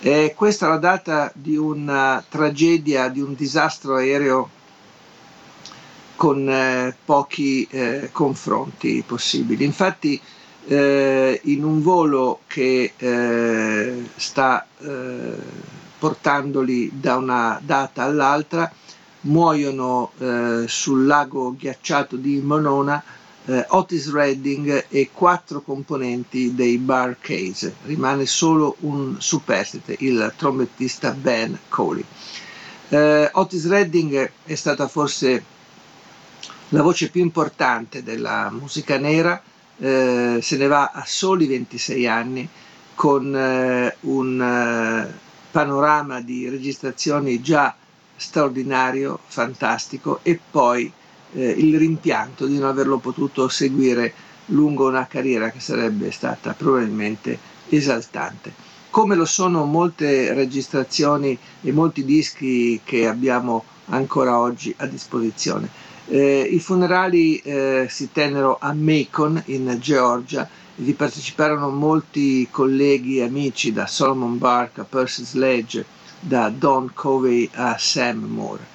[0.00, 4.50] Eh, questa è la data di una tragedia, di un disastro aereo
[6.16, 9.64] con eh, pochi eh, confronti possibili.
[9.64, 10.20] Infatti
[10.66, 15.36] eh, in un volo che eh, sta eh,
[15.98, 18.70] portandoli da una data all'altra
[19.26, 20.12] muoiono
[20.66, 23.02] sul lago ghiacciato di Monona
[23.46, 27.74] eh, Otis Redding e quattro componenti dei Bar Case.
[27.84, 32.04] Rimane solo un superstite, il trombettista Ben Coley.
[32.88, 35.44] Eh, Otis Redding è stata forse
[36.70, 39.40] la voce più importante della musica nera,
[39.78, 42.48] eh, se ne va a soli 26 anni
[42.94, 45.18] con eh, un eh,
[45.50, 47.74] panorama di registrazioni già
[48.24, 50.90] straordinario, fantastico e poi
[51.32, 54.12] eh, il rimpianto di non averlo potuto seguire
[54.46, 58.52] lungo una carriera che sarebbe stata probabilmente esaltante.
[58.90, 65.68] Come lo sono molte registrazioni e molti dischi che abbiamo ancora oggi a disposizione.
[66.06, 73.22] Eh, I funerali eh, si tennero a Macon in Georgia vi parteciparono molti colleghi e
[73.22, 75.84] amici da Solomon Bark a Percy Sledge,
[76.26, 78.72] da Don Covey a Sam Moore.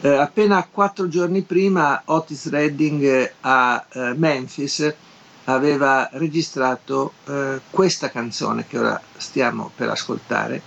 [0.00, 4.94] Eh, appena quattro giorni prima Otis Redding eh, a eh, Memphis
[5.44, 10.60] aveva registrato eh, questa canzone che ora stiamo per ascoltare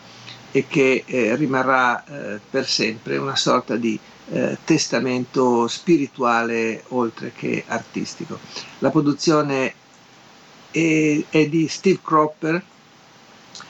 [0.51, 3.99] e che eh, rimarrà eh, per sempre una sorta di
[4.63, 8.37] testamento spirituale oltre che artistico.
[8.77, 9.73] La produzione
[10.69, 12.63] è, è di Steve Cropper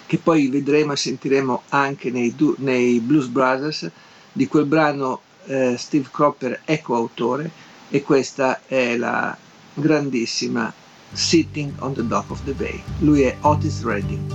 [0.09, 3.91] che poi vedremo e sentiremo anche nei, nei Blues Brothers
[4.33, 7.51] di quel brano eh, Steve Cropper è coautore
[7.89, 9.37] e questa è la
[9.75, 10.73] grandissima
[11.11, 12.81] Sitting on the Dock of the Bay.
[13.01, 14.31] Lui è Otis Redding.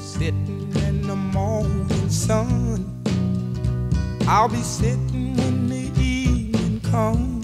[0.00, 3.02] Sitting in the morning sun
[4.26, 7.41] I'll be sitting when the evening comes,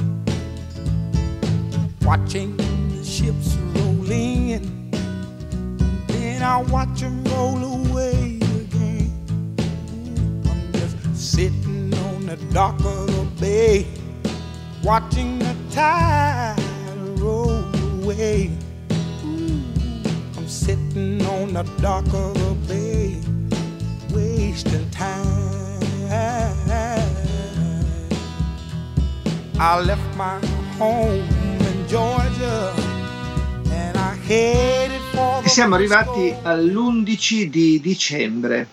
[2.08, 4.90] watching the ships roll in.
[6.06, 9.12] Then I'll watch them roll away again.
[10.48, 13.86] I'm just sitting on the dock of the bay,
[14.82, 16.56] watching the tide
[17.18, 17.62] roll
[18.00, 18.52] away.
[20.38, 23.20] I'm sitting on the dock of the bay,
[24.14, 25.26] wasting time.
[29.60, 30.38] I left my
[30.78, 31.37] home
[35.44, 38.68] E siamo arrivati all'11 di dicembre.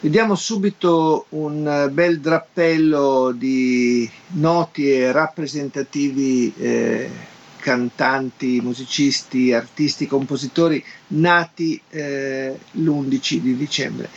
[0.00, 7.10] Vediamo subito un bel drappello di noti e rappresentativi eh,
[7.56, 14.10] cantanti, musicisti, artisti, compositori nati eh, l'11 di dicembre.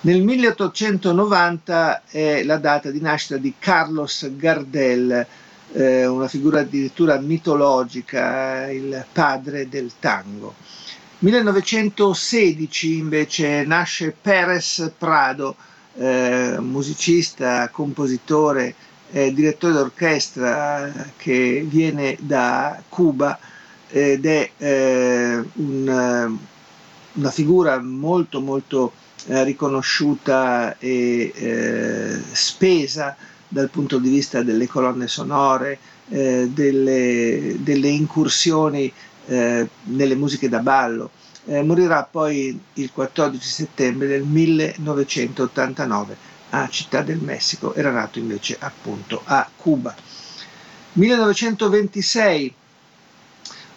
[0.00, 5.26] Nel 1890 è la data di nascita di Carlos Gardel,
[5.76, 10.54] eh, una figura addirittura mitologica, il padre del tango.
[11.18, 15.54] 1916 invece nasce Pérez Prado,
[15.98, 18.74] eh, musicista, compositore,
[19.12, 23.38] eh, direttore d'orchestra che viene da Cuba
[23.88, 26.38] ed è eh, un,
[27.12, 28.92] una figura molto molto
[29.26, 33.16] eh, riconosciuta e eh, spesa
[33.48, 35.78] dal punto di vista delle colonne sonore,
[36.08, 38.92] eh, delle, delle, incursioni
[39.26, 41.10] eh, nelle musiche da ballo.
[41.46, 46.16] Eh, morirà poi il 14 settembre del 1989
[46.50, 49.94] a Città del Messico, era nato invece appunto a Cuba.
[50.92, 52.54] 1926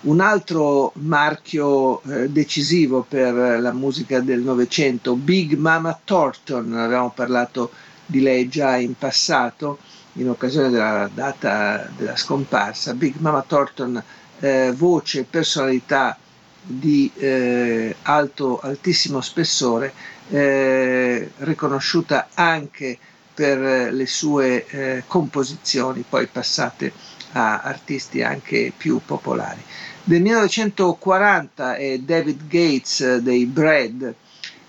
[0.01, 7.72] un altro marchio eh, decisivo per la musica del Novecento, Big Mama Thornton, avevamo parlato
[8.10, 9.78] di lei già in passato,
[10.14, 12.95] in occasione della data della scomparsa.
[12.95, 14.01] Big Mama Thornton,
[14.39, 16.18] eh, voce, personalità
[16.62, 19.93] di eh, alto, altissimo spessore,
[20.30, 22.97] eh, riconosciuta anche
[23.32, 26.91] per le sue eh, composizioni, poi passate
[27.34, 29.62] a artisti anche più popolari.
[30.03, 34.16] Del 1940 è David Gates dei Bread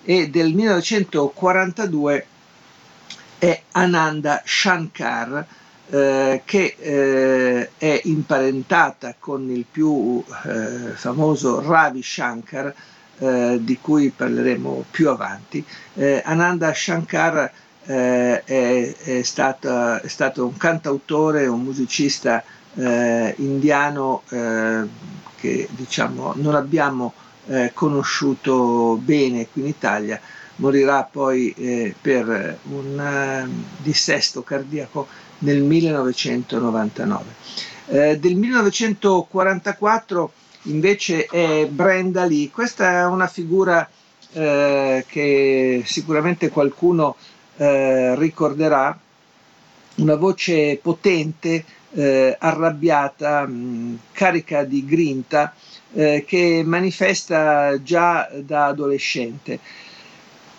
[0.04, 2.26] e del 1942
[3.40, 5.46] è Ananda Shankar
[5.88, 12.72] eh, che eh, è imparentata con il più eh, famoso Ravi Shankar
[13.18, 15.64] eh, di cui parleremo più avanti.
[15.94, 17.50] Eh, Ananda Shankar
[17.86, 27.12] eh, è, è, stata, è, stato un cantautore, un musicista indiano che diciamo non abbiamo
[27.74, 30.20] conosciuto bene qui in Italia,
[30.60, 35.08] morirà poi eh, per un uh, dissesto cardiaco
[35.38, 37.24] nel 1999.
[37.86, 40.32] Eh, del 1944
[40.64, 43.88] invece è Brenda Lee, questa è una figura
[44.32, 47.16] eh, che sicuramente qualcuno
[47.56, 48.96] eh, ricorderà,
[49.96, 55.52] una voce potente, eh, arrabbiata, mh, carica di grinta,
[55.92, 59.58] eh, che manifesta già da adolescente.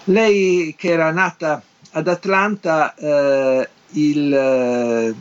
[0.06, 5.14] Lei che era nata ad Atlanta, eh, il, eh,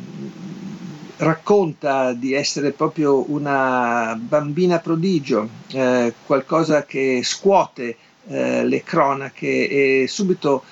[1.19, 7.97] racconta di essere proprio una bambina prodigio, eh, qualcosa che scuote
[8.29, 9.69] eh, le cronache
[10.03, 10.65] e subito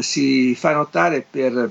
[0.00, 1.70] si fa notare per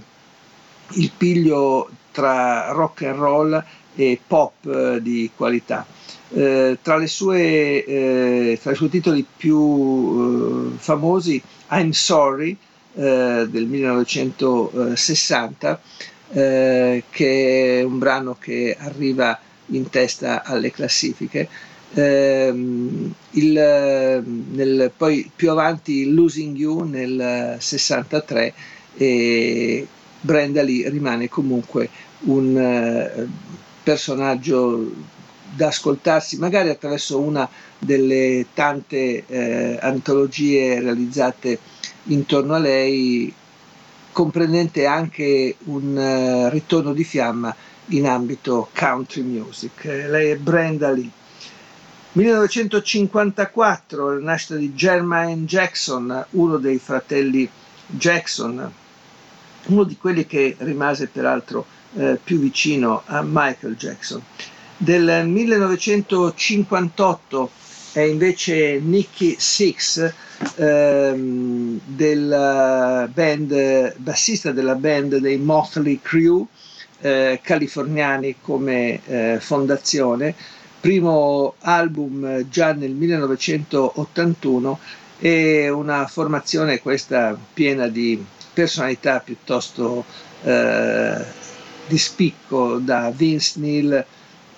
[0.94, 3.64] il piglio tra rock and roll
[3.96, 5.86] e pop eh, di qualità.
[6.34, 12.58] Eh, tra, sue, eh, tra, i suoi titoli più eh, famosi I'm Sorry
[12.96, 15.82] eh, del 1960
[16.34, 21.48] eh, che è un brano che arriva in testa alle classifiche.
[21.94, 28.54] Ehm, il, nel, poi più avanti Losing You nel 63
[28.96, 29.88] e
[30.22, 31.90] Brenda Lee rimane comunque
[32.22, 33.28] un eh,
[33.84, 35.20] personaggio
[35.54, 37.50] da ascoltarsi magari attraverso una
[37.84, 41.58] delle tante eh, antologie realizzate
[42.04, 43.34] intorno a lei,
[44.12, 47.56] comprendente anche un uh, ritorno di fiamma
[47.88, 49.86] in ambito country music.
[49.86, 51.10] Lei è Brenda Lee.
[52.14, 57.50] 1954, la nascita di Jermaine Jackson, uno dei fratelli
[57.88, 58.72] Jackson,
[59.68, 61.66] uno di quelli che rimase peraltro
[61.96, 64.22] eh, più vicino a Michael Jackson.
[64.78, 67.52] Del 1958
[67.94, 70.14] è invece Nicky Six,
[70.56, 76.48] ehm, del band, bassista della band dei Motley Crew,
[77.02, 80.34] eh, californiani come eh, fondazione,
[80.80, 84.80] primo album già nel 1981
[85.20, 88.24] e una formazione questa piena di
[88.54, 90.04] personalità piuttosto
[90.44, 91.24] eh,
[91.88, 94.06] di spicco da Vince Neil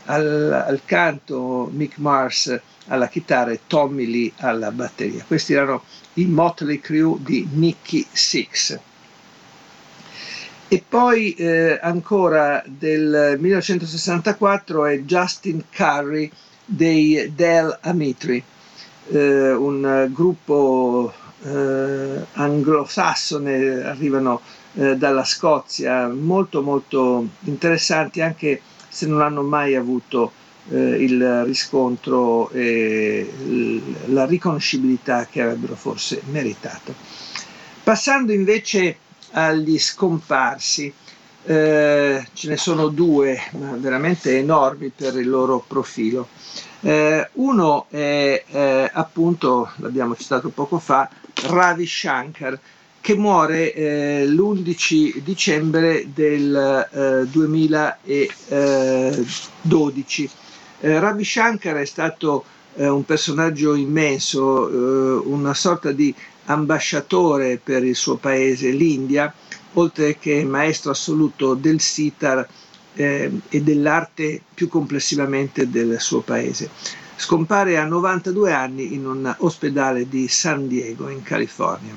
[0.06, 5.24] al, al, canto, Mick Mars alla chitarra e Tommy Lee alla batteria.
[5.26, 8.80] Questi erano i Motley Crew di Nicky Six.
[10.68, 16.32] E poi eh, ancora del 1964 è Justin Curry
[16.66, 18.44] dei Del Amitri,
[19.10, 21.14] eh, un gruppo
[21.44, 24.42] eh, anglosassone, arrivano
[24.74, 30.32] eh, dalla Scozia, molto molto interessanti anche se non hanno mai avuto
[30.70, 33.30] eh, il riscontro e
[34.08, 36.94] la riconoscibilità che avrebbero forse meritato.
[37.84, 38.98] Passando invece
[39.34, 40.94] agli scomparsi.
[41.46, 46.30] Eh, ce ne sono due veramente enormi per il loro profilo.
[46.80, 51.10] Eh, uno è eh, appunto, l'abbiamo citato poco fa,
[51.48, 52.58] Ravi Shankar,
[53.02, 60.30] che muore eh, l'11 dicembre del 2012.
[60.84, 66.12] Eh, eh, Ravi Shankar è stato un personaggio immenso, una sorta di
[66.46, 69.32] ambasciatore per il suo paese, l'India,
[69.74, 72.48] oltre che maestro assoluto del sitar
[72.96, 76.70] eh, e dell'arte più complessivamente del suo paese.
[77.16, 81.94] Scompare a 92 anni in un ospedale di San Diego, in California.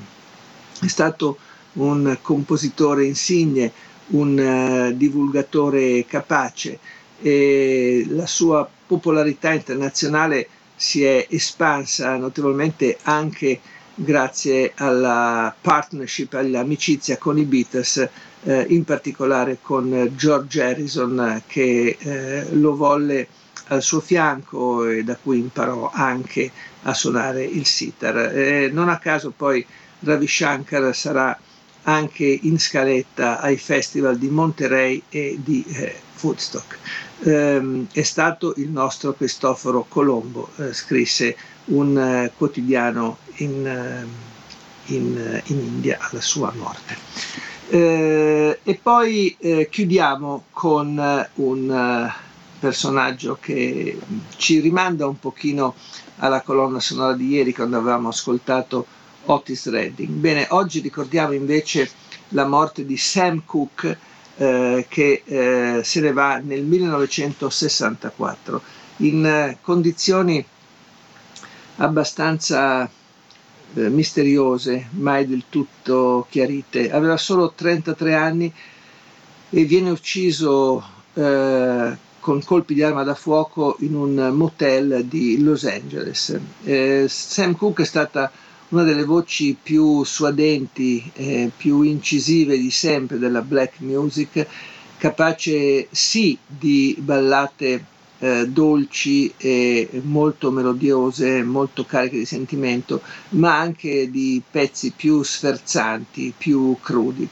[0.79, 1.39] È stato
[1.73, 3.71] un compositore insigne,
[4.09, 6.79] un uh, divulgatore capace
[7.19, 13.59] e la sua popolarità internazionale si è espansa notevolmente anche
[13.93, 18.07] grazie alla partnership, all'amicizia con i Beatles,
[18.43, 23.27] eh, in particolare con George Harrison che eh, lo volle
[23.69, 26.51] al suo fianco e da cui imparò anche
[26.83, 28.17] a suonare il sitar.
[28.17, 29.65] Eh, non a caso poi
[29.99, 31.37] Ravi Shankar sarà
[31.83, 36.77] anche in scaletta ai festival di Monterey e di eh, Woodstock.
[37.19, 44.05] Eh, è stato il nostro Cristoforo Colombo, eh, scrisse un eh, quotidiano in, eh,
[44.93, 46.95] in, in, India alla sua morte.
[47.69, 49.35] E poi
[49.69, 52.11] chiudiamo con un
[52.59, 53.99] personaggio che
[54.37, 55.75] ci rimanda un pochino
[56.19, 58.85] alla colonna sonora di ieri quando avevamo ascoltato
[59.25, 60.07] Otis Redding.
[60.07, 61.89] Bene, oggi ricordiamo invece
[62.29, 63.97] la morte di Sam Cooke
[64.37, 68.61] eh, che eh, se ne va nel 1964
[68.97, 70.45] in eh, condizioni
[71.77, 72.89] abbastanza
[73.73, 76.91] eh, misteriose, mai del tutto chiarite.
[76.91, 78.53] Aveva solo 33 anni
[79.49, 80.83] e viene ucciso
[81.13, 86.37] eh, con colpi di arma da fuoco in un motel di Los Angeles.
[86.63, 88.31] Eh, Sam Cooke è stata
[88.69, 94.45] una delle voci più suadenti, eh, più incisive di sempre della black music,
[94.97, 97.85] capace sì di ballate
[98.19, 106.33] eh, dolci e molto melodiose, molto cariche di sentimento, ma anche di pezzi più sferzanti,
[106.35, 107.27] più crudi.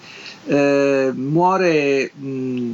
[0.45, 2.71] Eh, muore mh,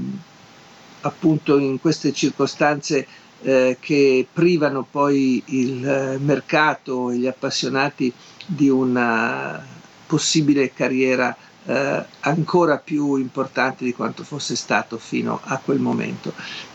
[1.01, 3.07] appunto in queste circostanze
[3.43, 8.13] eh, che privano poi il eh, mercato e gli appassionati
[8.45, 9.63] di una
[10.07, 11.35] possibile carriera
[11.65, 16.33] eh, ancora più importante di quanto fosse stato fino a quel momento.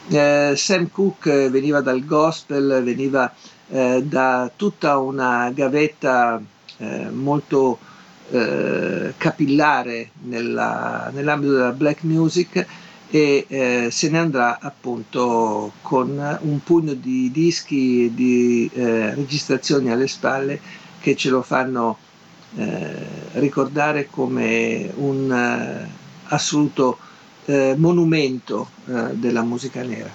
[0.09, 3.33] Eh, Sam Cooke veniva dal gospel, veniva
[3.69, 6.41] eh, da tutta una gavetta
[6.79, 7.79] eh, molto
[8.31, 12.67] eh, capillare nella, nell'ambito della black music
[13.09, 20.09] e eh, se ne andrà appunto con un pugno di dischi e di registrazioni alle
[20.09, 20.61] spalle
[21.07, 21.99] che ce lo fanno
[22.57, 25.89] eh, ricordare come un eh,
[26.25, 26.99] assoluto
[27.45, 30.11] eh, monumento eh, della musica nera.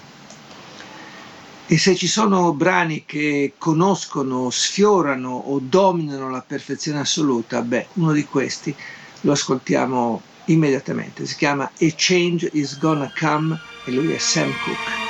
[1.66, 8.12] E se ci sono brani che conoscono, sfiorano o dominano la perfezione assoluta, beh, uno
[8.12, 8.76] di questi
[9.22, 11.24] lo ascoltiamo immediatamente.
[11.24, 15.01] Si chiama A Change is Gonna Come e lui è Sam Cooke.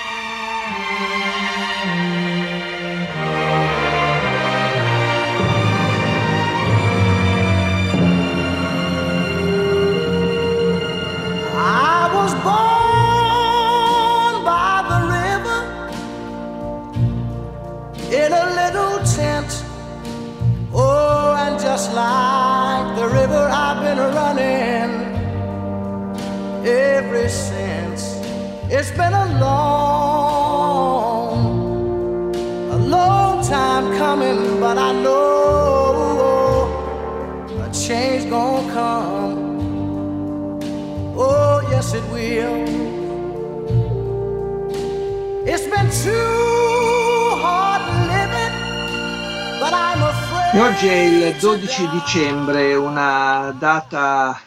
[26.65, 28.21] Ever since.
[28.71, 30.55] It's been a long,
[32.71, 36.69] a long time coming, but I know
[37.61, 39.53] a change gonna come.
[41.17, 42.65] Oh, yes, it will.
[45.45, 48.55] It's been too hard living,
[49.61, 50.55] but I'm afraid.
[50.55, 54.39] E oggi è il 12 dicembre, una data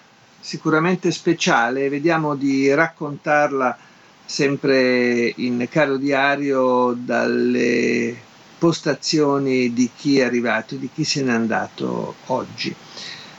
[0.46, 3.76] sicuramente speciale, vediamo di raccontarla
[4.24, 8.16] sempre in caro diario dalle
[8.60, 12.74] postazioni di chi è arrivato, di chi se n'è andato oggi.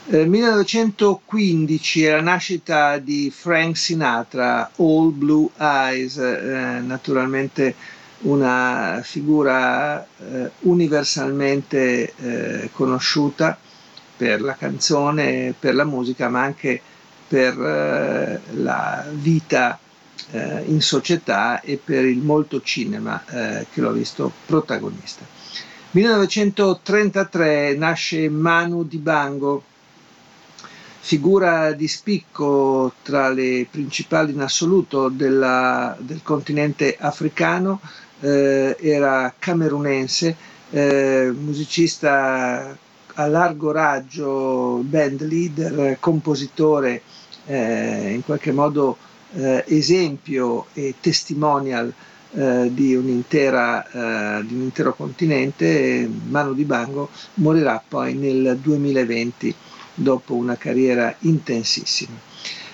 [0.09, 7.77] Eh, 1915 è la nascita di Frank Sinatra, All Blue Eyes, eh, naturalmente
[8.23, 13.57] una figura eh, universalmente eh, conosciuta
[14.17, 16.81] per la canzone, per la musica, ma anche
[17.29, 19.79] per eh, la vita
[20.31, 25.25] eh, in società e per il molto cinema eh, che l'ho visto protagonista.
[25.91, 29.63] 1933 nasce Manu Dibango,
[31.01, 37.81] figura di spicco tra le principali in assoluto della, del continente africano,
[38.19, 40.35] era camerunense,
[40.71, 42.77] musicista
[43.19, 47.01] a largo raggio, band leader, compositore,
[47.47, 48.97] eh, in qualche modo
[49.35, 51.91] eh, esempio e testimonial
[52.33, 59.55] eh, di, un'intera, eh, di un intero continente, Manu Dibango morirà poi nel 2020
[59.95, 62.19] dopo una carriera intensissima.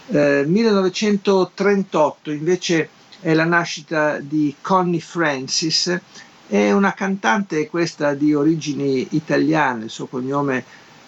[0.09, 2.89] 1938 eh, invece
[3.21, 5.97] è la nascita di Connie Francis,
[6.53, 10.63] è una cantante questa di origini italiane, il suo cognome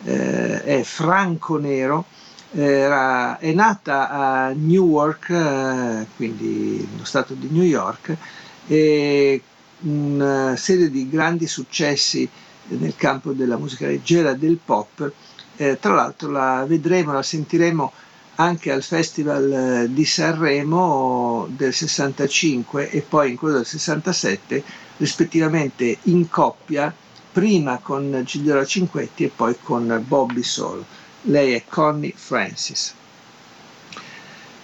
[0.04, 2.06] eh, è Franco Nero,
[2.50, 8.16] era, è nata a Newark, eh, quindi nello stato di New York,
[8.66, 9.42] e
[9.80, 12.26] una serie di grandi successi
[12.68, 15.12] nel campo della musica leggera, del pop.
[15.56, 17.92] Eh, tra l'altro la vedremo, la sentiremo
[18.36, 24.64] anche al Festival eh, di Sanremo del 65 e poi in quello del 67,
[24.98, 26.94] rispettivamente in coppia,
[27.32, 30.84] prima con Gigliola Cinquetti e poi con Bobby Soul.
[31.22, 32.94] Lei è Connie Francis.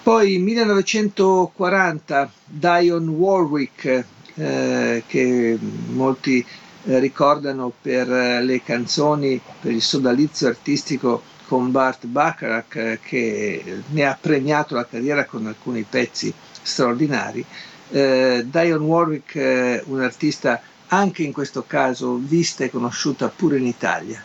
[0.03, 4.05] Poi 1940 Dion Warwick,
[4.35, 5.59] eh, che
[5.89, 6.45] molti
[6.85, 13.83] eh, ricordano per eh, le canzoni, per il sodalizio artistico con Bart Bacharach eh, che
[13.89, 17.45] ne ha premiato la carriera con alcuni pezzi straordinari.
[17.91, 23.65] Eh, Dion Warwick, eh, un artista anche in questo caso vista e conosciuta pure in
[23.65, 24.23] Italia.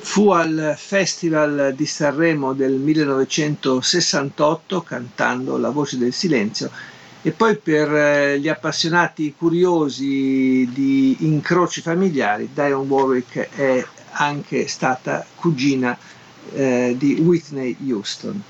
[0.00, 6.70] Fu al Festival di Sanremo del 1968 cantando La voce del silenzio
[7.22, 15.24] e poi per eh, gli appassionati curiosi di incroci familiari, Dion Warwick è anche stata
[15.34, 15.96] cugina
[16.52, 18.42] eh, di Whitney Houston.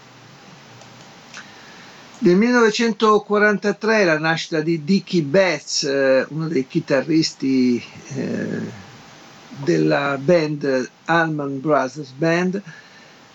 [2.18, 7.82] Nel 1943 la nascita di Dickie Betts, eh, uno dei chitarristi
[8.14, 8.60] eh,
[9.62, 12.62] della band Allman Brothers Band,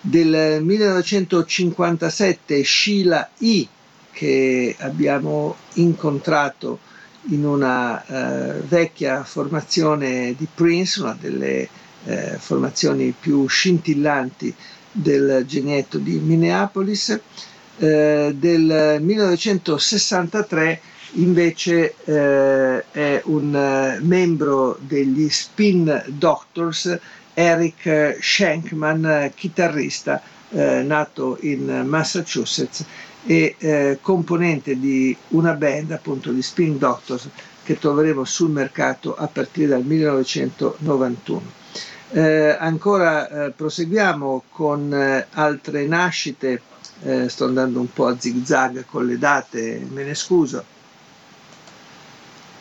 [0.00, 3.68] del 1957 Sheila E.,
[4.12, 6.80] che abbiamo incontrato
[7.28, 11.68] in una eh, vecchia formazione di Prince, una delle
[12.38, 14.54] formazioni più scintillanti
[14.90, 17.20] del genietto di Minneapolis.
[17.82, 20.80] Eh, del 1963
[21.12, 26.98] invece eh, è un eh, membro degli Spin Doctors,
[27.32, 30.20] Eric Shankman, chitarrista
[30.50, 32.84] eh, nato in Massachusetts
[33.24, 37.30] e eh, componente di una band, appunto di Spin Doctors,
[37.62, 41.42] che troveremo sul mercato a partire dal 1991.
[42.12, 44.92] Eh, ancora eh, proseguiamo con
[45.30, 46.60] altre nascite,
[47.02, 50.64] eh, sto andando un po' a zig zag con le date, me ne scuso.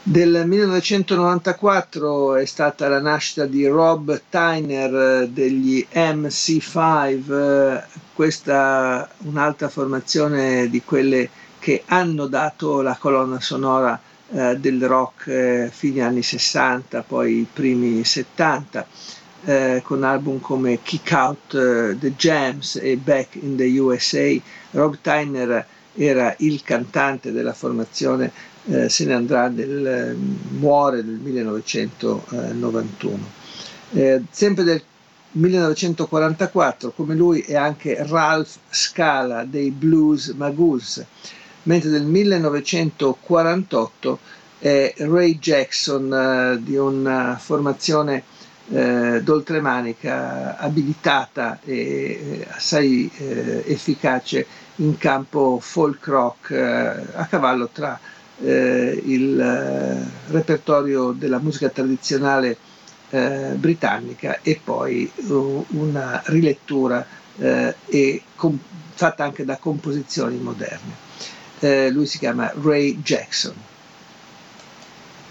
[0.01, 7.83] Del 1994 è stata la nascita di Rob Tyner eh, degli MC5, eh,
[8.13, 11.29] questa un'altra formazione di quelle
[11.59, 13.99] che hanno dato la colonna sonora
[14.31, 18.85] del rock fine anni 60, poi i primi 70
[19.49, 24.39] eh, con album come Kick Out uh, the Jams e Back in the USA.
[24.71, 28.31] Rob Tyner era il cantante della formazione,
[28.65, 30.15] eh, se ne andrà nel,
[30.51, 33.37] muore nel 1991.
[33.93, 34.83] Eh, sempre del
[35.31, 41.03] 1944, come lui è anche Ralph Scala dei Blues Magoos,
[41.63, 44.19] mentre nel 1948
[44.59, 48.37] è Ray Jackson eh, di una formazione
[48.71, 51.75] eh, d'oltremanica abilitata e
[52.41, 54.45] eh, assai eh, efficace
[54.75, 57.99] in campo folk rock eh, a cavallo tra
[58.41, 62.57] eh, il repertorio della musica tradizionale
[63.09, 65.11] britannica e poi
[65.69, 67.03] una rilettura
[67.39, 68.59] e com-
[68.93, 71.89] fatta anche da composizioni moderne.
[71.89, 73.55] lui si chiama Ray Jackson.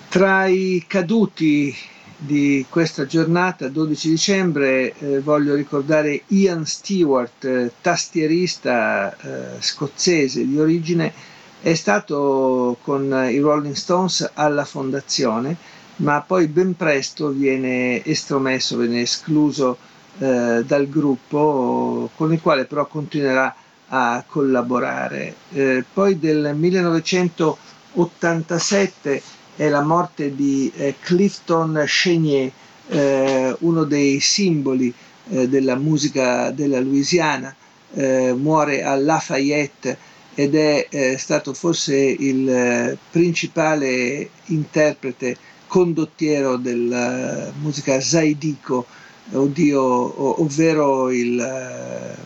[0.09, 1.73] Tra i caduti
[2.21, 10.59] di questa giornata, 12 dicembre, eh, voglio ricordare Ian Stewart, eh, tastierista eh, scozzese di
[10.59, 11.13] origine,
[11.61, 15.57] è stato con i Rolling Stones alla fondazione,
[15.97, 19.79] ma poi ben presto viene estromesso, viene escluso
[20.19, 23.55] eh, dal gruppo, con il quale però continuerà
[23.89, 25.35] a collaborare.
[25.53, 29.23] Eh, poi del 1987
[29.59, 32.49] è la morte di eh, Clifton Chenier,
[32.91, 34.95] eh, uno dei simboli
[35.31, 37.53] eh, della musica della Louisiana,
[37.95, 39.99] eh, muore a Lafayette
[40.37, 45.37] ed è eh, stato forse il eh, principale interprete
[45.67, 48.87] condottiero della musica Zaidico,
[49.33, 52.17] oddio, ovvero il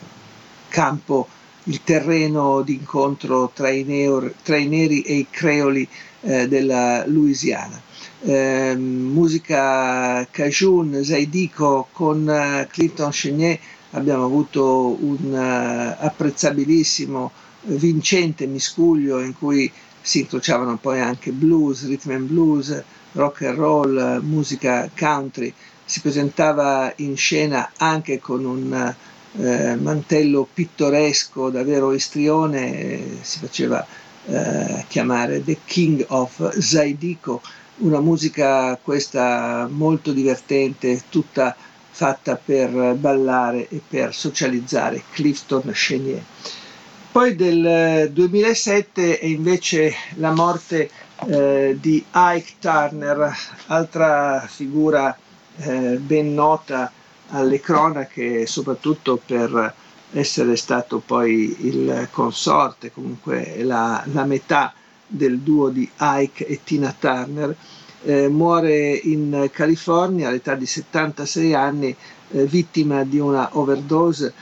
[0.69, 1.27] campo,
[1.65, 5.87] il terreno d'incontro tra i, neo, tra i neri e i creoli
[6.23, 7.81] eh, della Louisiana.
[8.25, 13.59] Eh, musica Cajun, Zaidico con uh, Clinton Chenier
[13.91, 17.33] abbiamo avuto un uh, apprezzabilissimo
[17.63, 22.83] vincente miscuglio in cui si incrociavano poi anche blues, rhythm and blues,
[23.13, 25.53] rock and roll, musica country,
[25.85, 28.95] si presentava in scena anche con un
[29.39, 33.85] eh, mantello pittoresco davvero istrione, si faceva
[34.27, 37.41] eh, chiamare The King of Zaidico,
[37.79, 41.57] una musica questa molto divertente, tutta
[41.91, 46.23] fatta per ballare e per socializzare, Clifton Chenier.
[47.11, 50.89] Poi del 2007 è invece la morte
[51.27, 55.15] eh, di Ike Turner, altra figura
[55.59, 56.91] eh, ben nota
[57.33, 59.75] alle cronache, soprattutto per
[60.13, 64.73] essere stato poi il consorte, comunque la, la metà
[65.07, 67.55] del duo di Ike e Tina Turner,
[68.05, 71.95] eh, muore in California all'età di 76 anni,
[72.31, 74.33] eh, vittima di una overdose.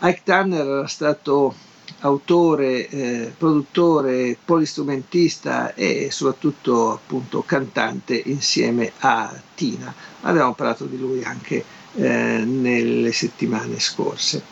[0.00, 1.54] Ike Turner era stato
[2.00, 9.92] autore, eh, produttore, polistrumentista e soprattutto appunto cantante insieme a Tina.
[10.22, 11.64] Abbiamo parlato di lui anche
[11.94, 14.42] eh, nelle settimane scorse.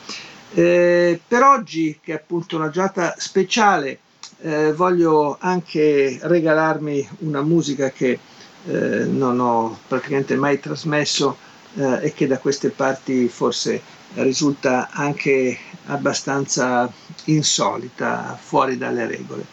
[0.52, 3.98] Eh, per oggi, che è appunto una giornata speciale,
[4.42, 8.18] eh, voglio anche regalarmi una musica che
[8.66, 11.36] eh, non ho praticamente mai trasmesso
[11.76, 13.80] eh, e che da queste parti forse
[14.14, 16.92] risulta anche abbastanza
[17.24, 19.46] insolita, fuori dalle regole.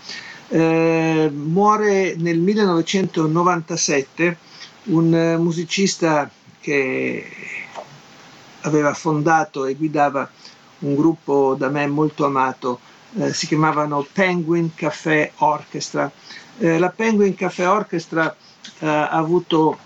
[0.50, 4.38] Eh, muore nel 1997
[4.86, 6.30] un musicista
[6.60, 7.26] che
[8.68, 10.30] aveva fondato e guidava
[10.80, 12.80] un gruppo da me molto amato,
[13.18, 16.12] eh, si chiamavano Penguin Café Orchestra.
[16.60, 18.36] Eh, la Penguin Café Orchestra
[18.80, 19.78] eh, ha avuto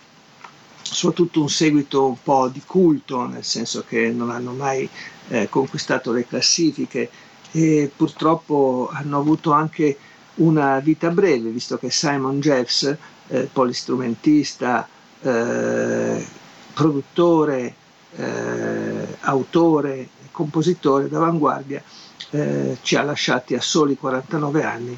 [0.82, 4.90] soprattutto un seguito un po' di culto, nel senso che non hanno mai
[5.30, 7.10] eh, conquistato le classifiche
[7.52, 9.98] e purtroppo hanno avuto anche
[10.36, 12.96] una vita breve, visto che Simon Jeffs,
[13.28, 14.88] eh, polistrumentista,
[18.16, 21.84] eh, autore, compositore d'avanguardia,
[22.32, 24.97] eh, ci ha lasciati a soli 49 anni,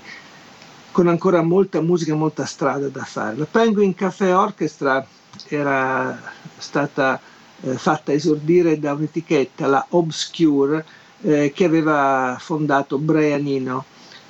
[0.92, 3.38] con ancora molta musica e molta strada da fare.
[3.38, 5.06] La Penguin Café Orchestra
[5.48, 6.20] era
[6.58, 7.20] stata
[7.62, 10.86] eh, fatta esordire da un'etichetta, la Obscure,
[11.22, 13.86] eh, che aveva fondato Brian Eno.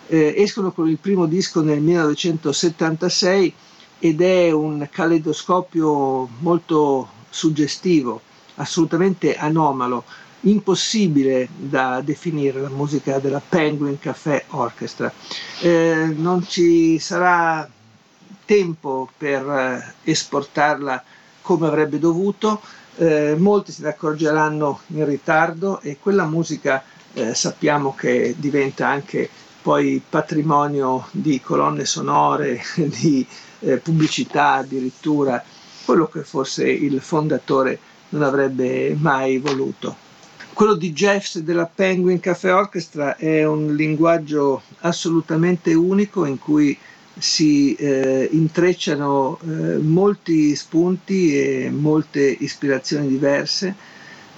[0.07, 3.53] Eh, escono con il primo disco nel 1976
[3.99, 8.21] ed è un caleidoscopio molto suggestivo,
[8.55, 10.03] assolutamente anomalo,
[10.41, 15.11] impossibile da definire la musica della Penguin Café Orchestra.
[15.61, 17.69] Eh, non ci sarà
[18.45, 21.03] tempo per eh, esportarla
[21.41, 22.61] come avrebbe dovuto,
[22.95, 26.83] eh, molti se ne accorgeranno in ritardo e quella musica
[27.13, 29.29] eh, sappiamo che diventa anche
[29.61, 33.25] poi patrimonio di colonne sonore, di
[33.59, 35.43] eh, pubblicità addirittura,
[35.85, 37.79] quello che forse il fondatore
[38.13, 39.95] non avrebbe mai voluto.
[40.53, 46.77] Quello di Jeffs della Penguin Cafe Orchestra è un linguaggio assolutamente unico in cui
[47.17, 53.75] si eh, intrecciano eh, molti spunti e molte ispirazioni diverse.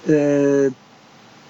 [0.04, 0.72] Eh,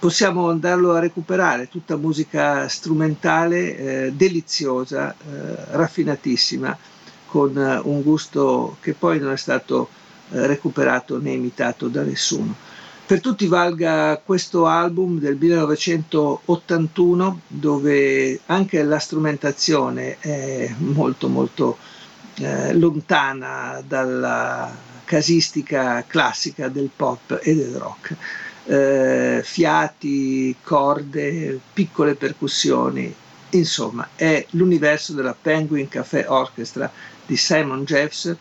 [0.01, 6.77] possiamo andarlo a recuperare, tutta musica strumentale eh, deliziosa, eh, raffinatissima,
[7.27, 12.55] con un gusto che poi non è stato eh, recuperato né imitato da nessuno.
[13.07, 21.79] Per tutti valga questo album del 1981 dove anche la strumentazione è molto molto
[22.39, 24.75] eh, lontana dalla
[25.05, 28.15] casistica classica del pop e del rock.
[28.65, 33.15] Eh, fiati, corde, piccole percussioni,
[33.51, 36.91] insomma è l'universo della Penguin Café Orchestra
[37.25, 38.35] di Simon Jeffs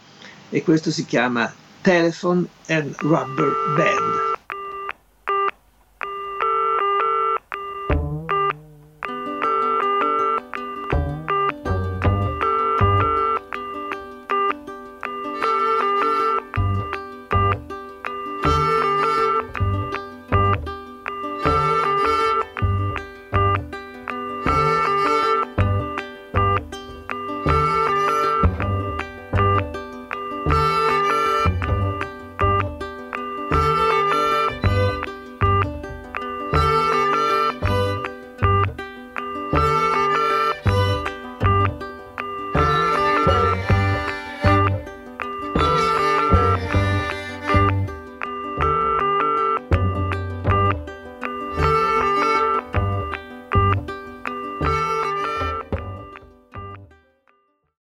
[0.49, 1.53] e questo si chiama
[1.85, 4.34] Telephone and Rubber Band.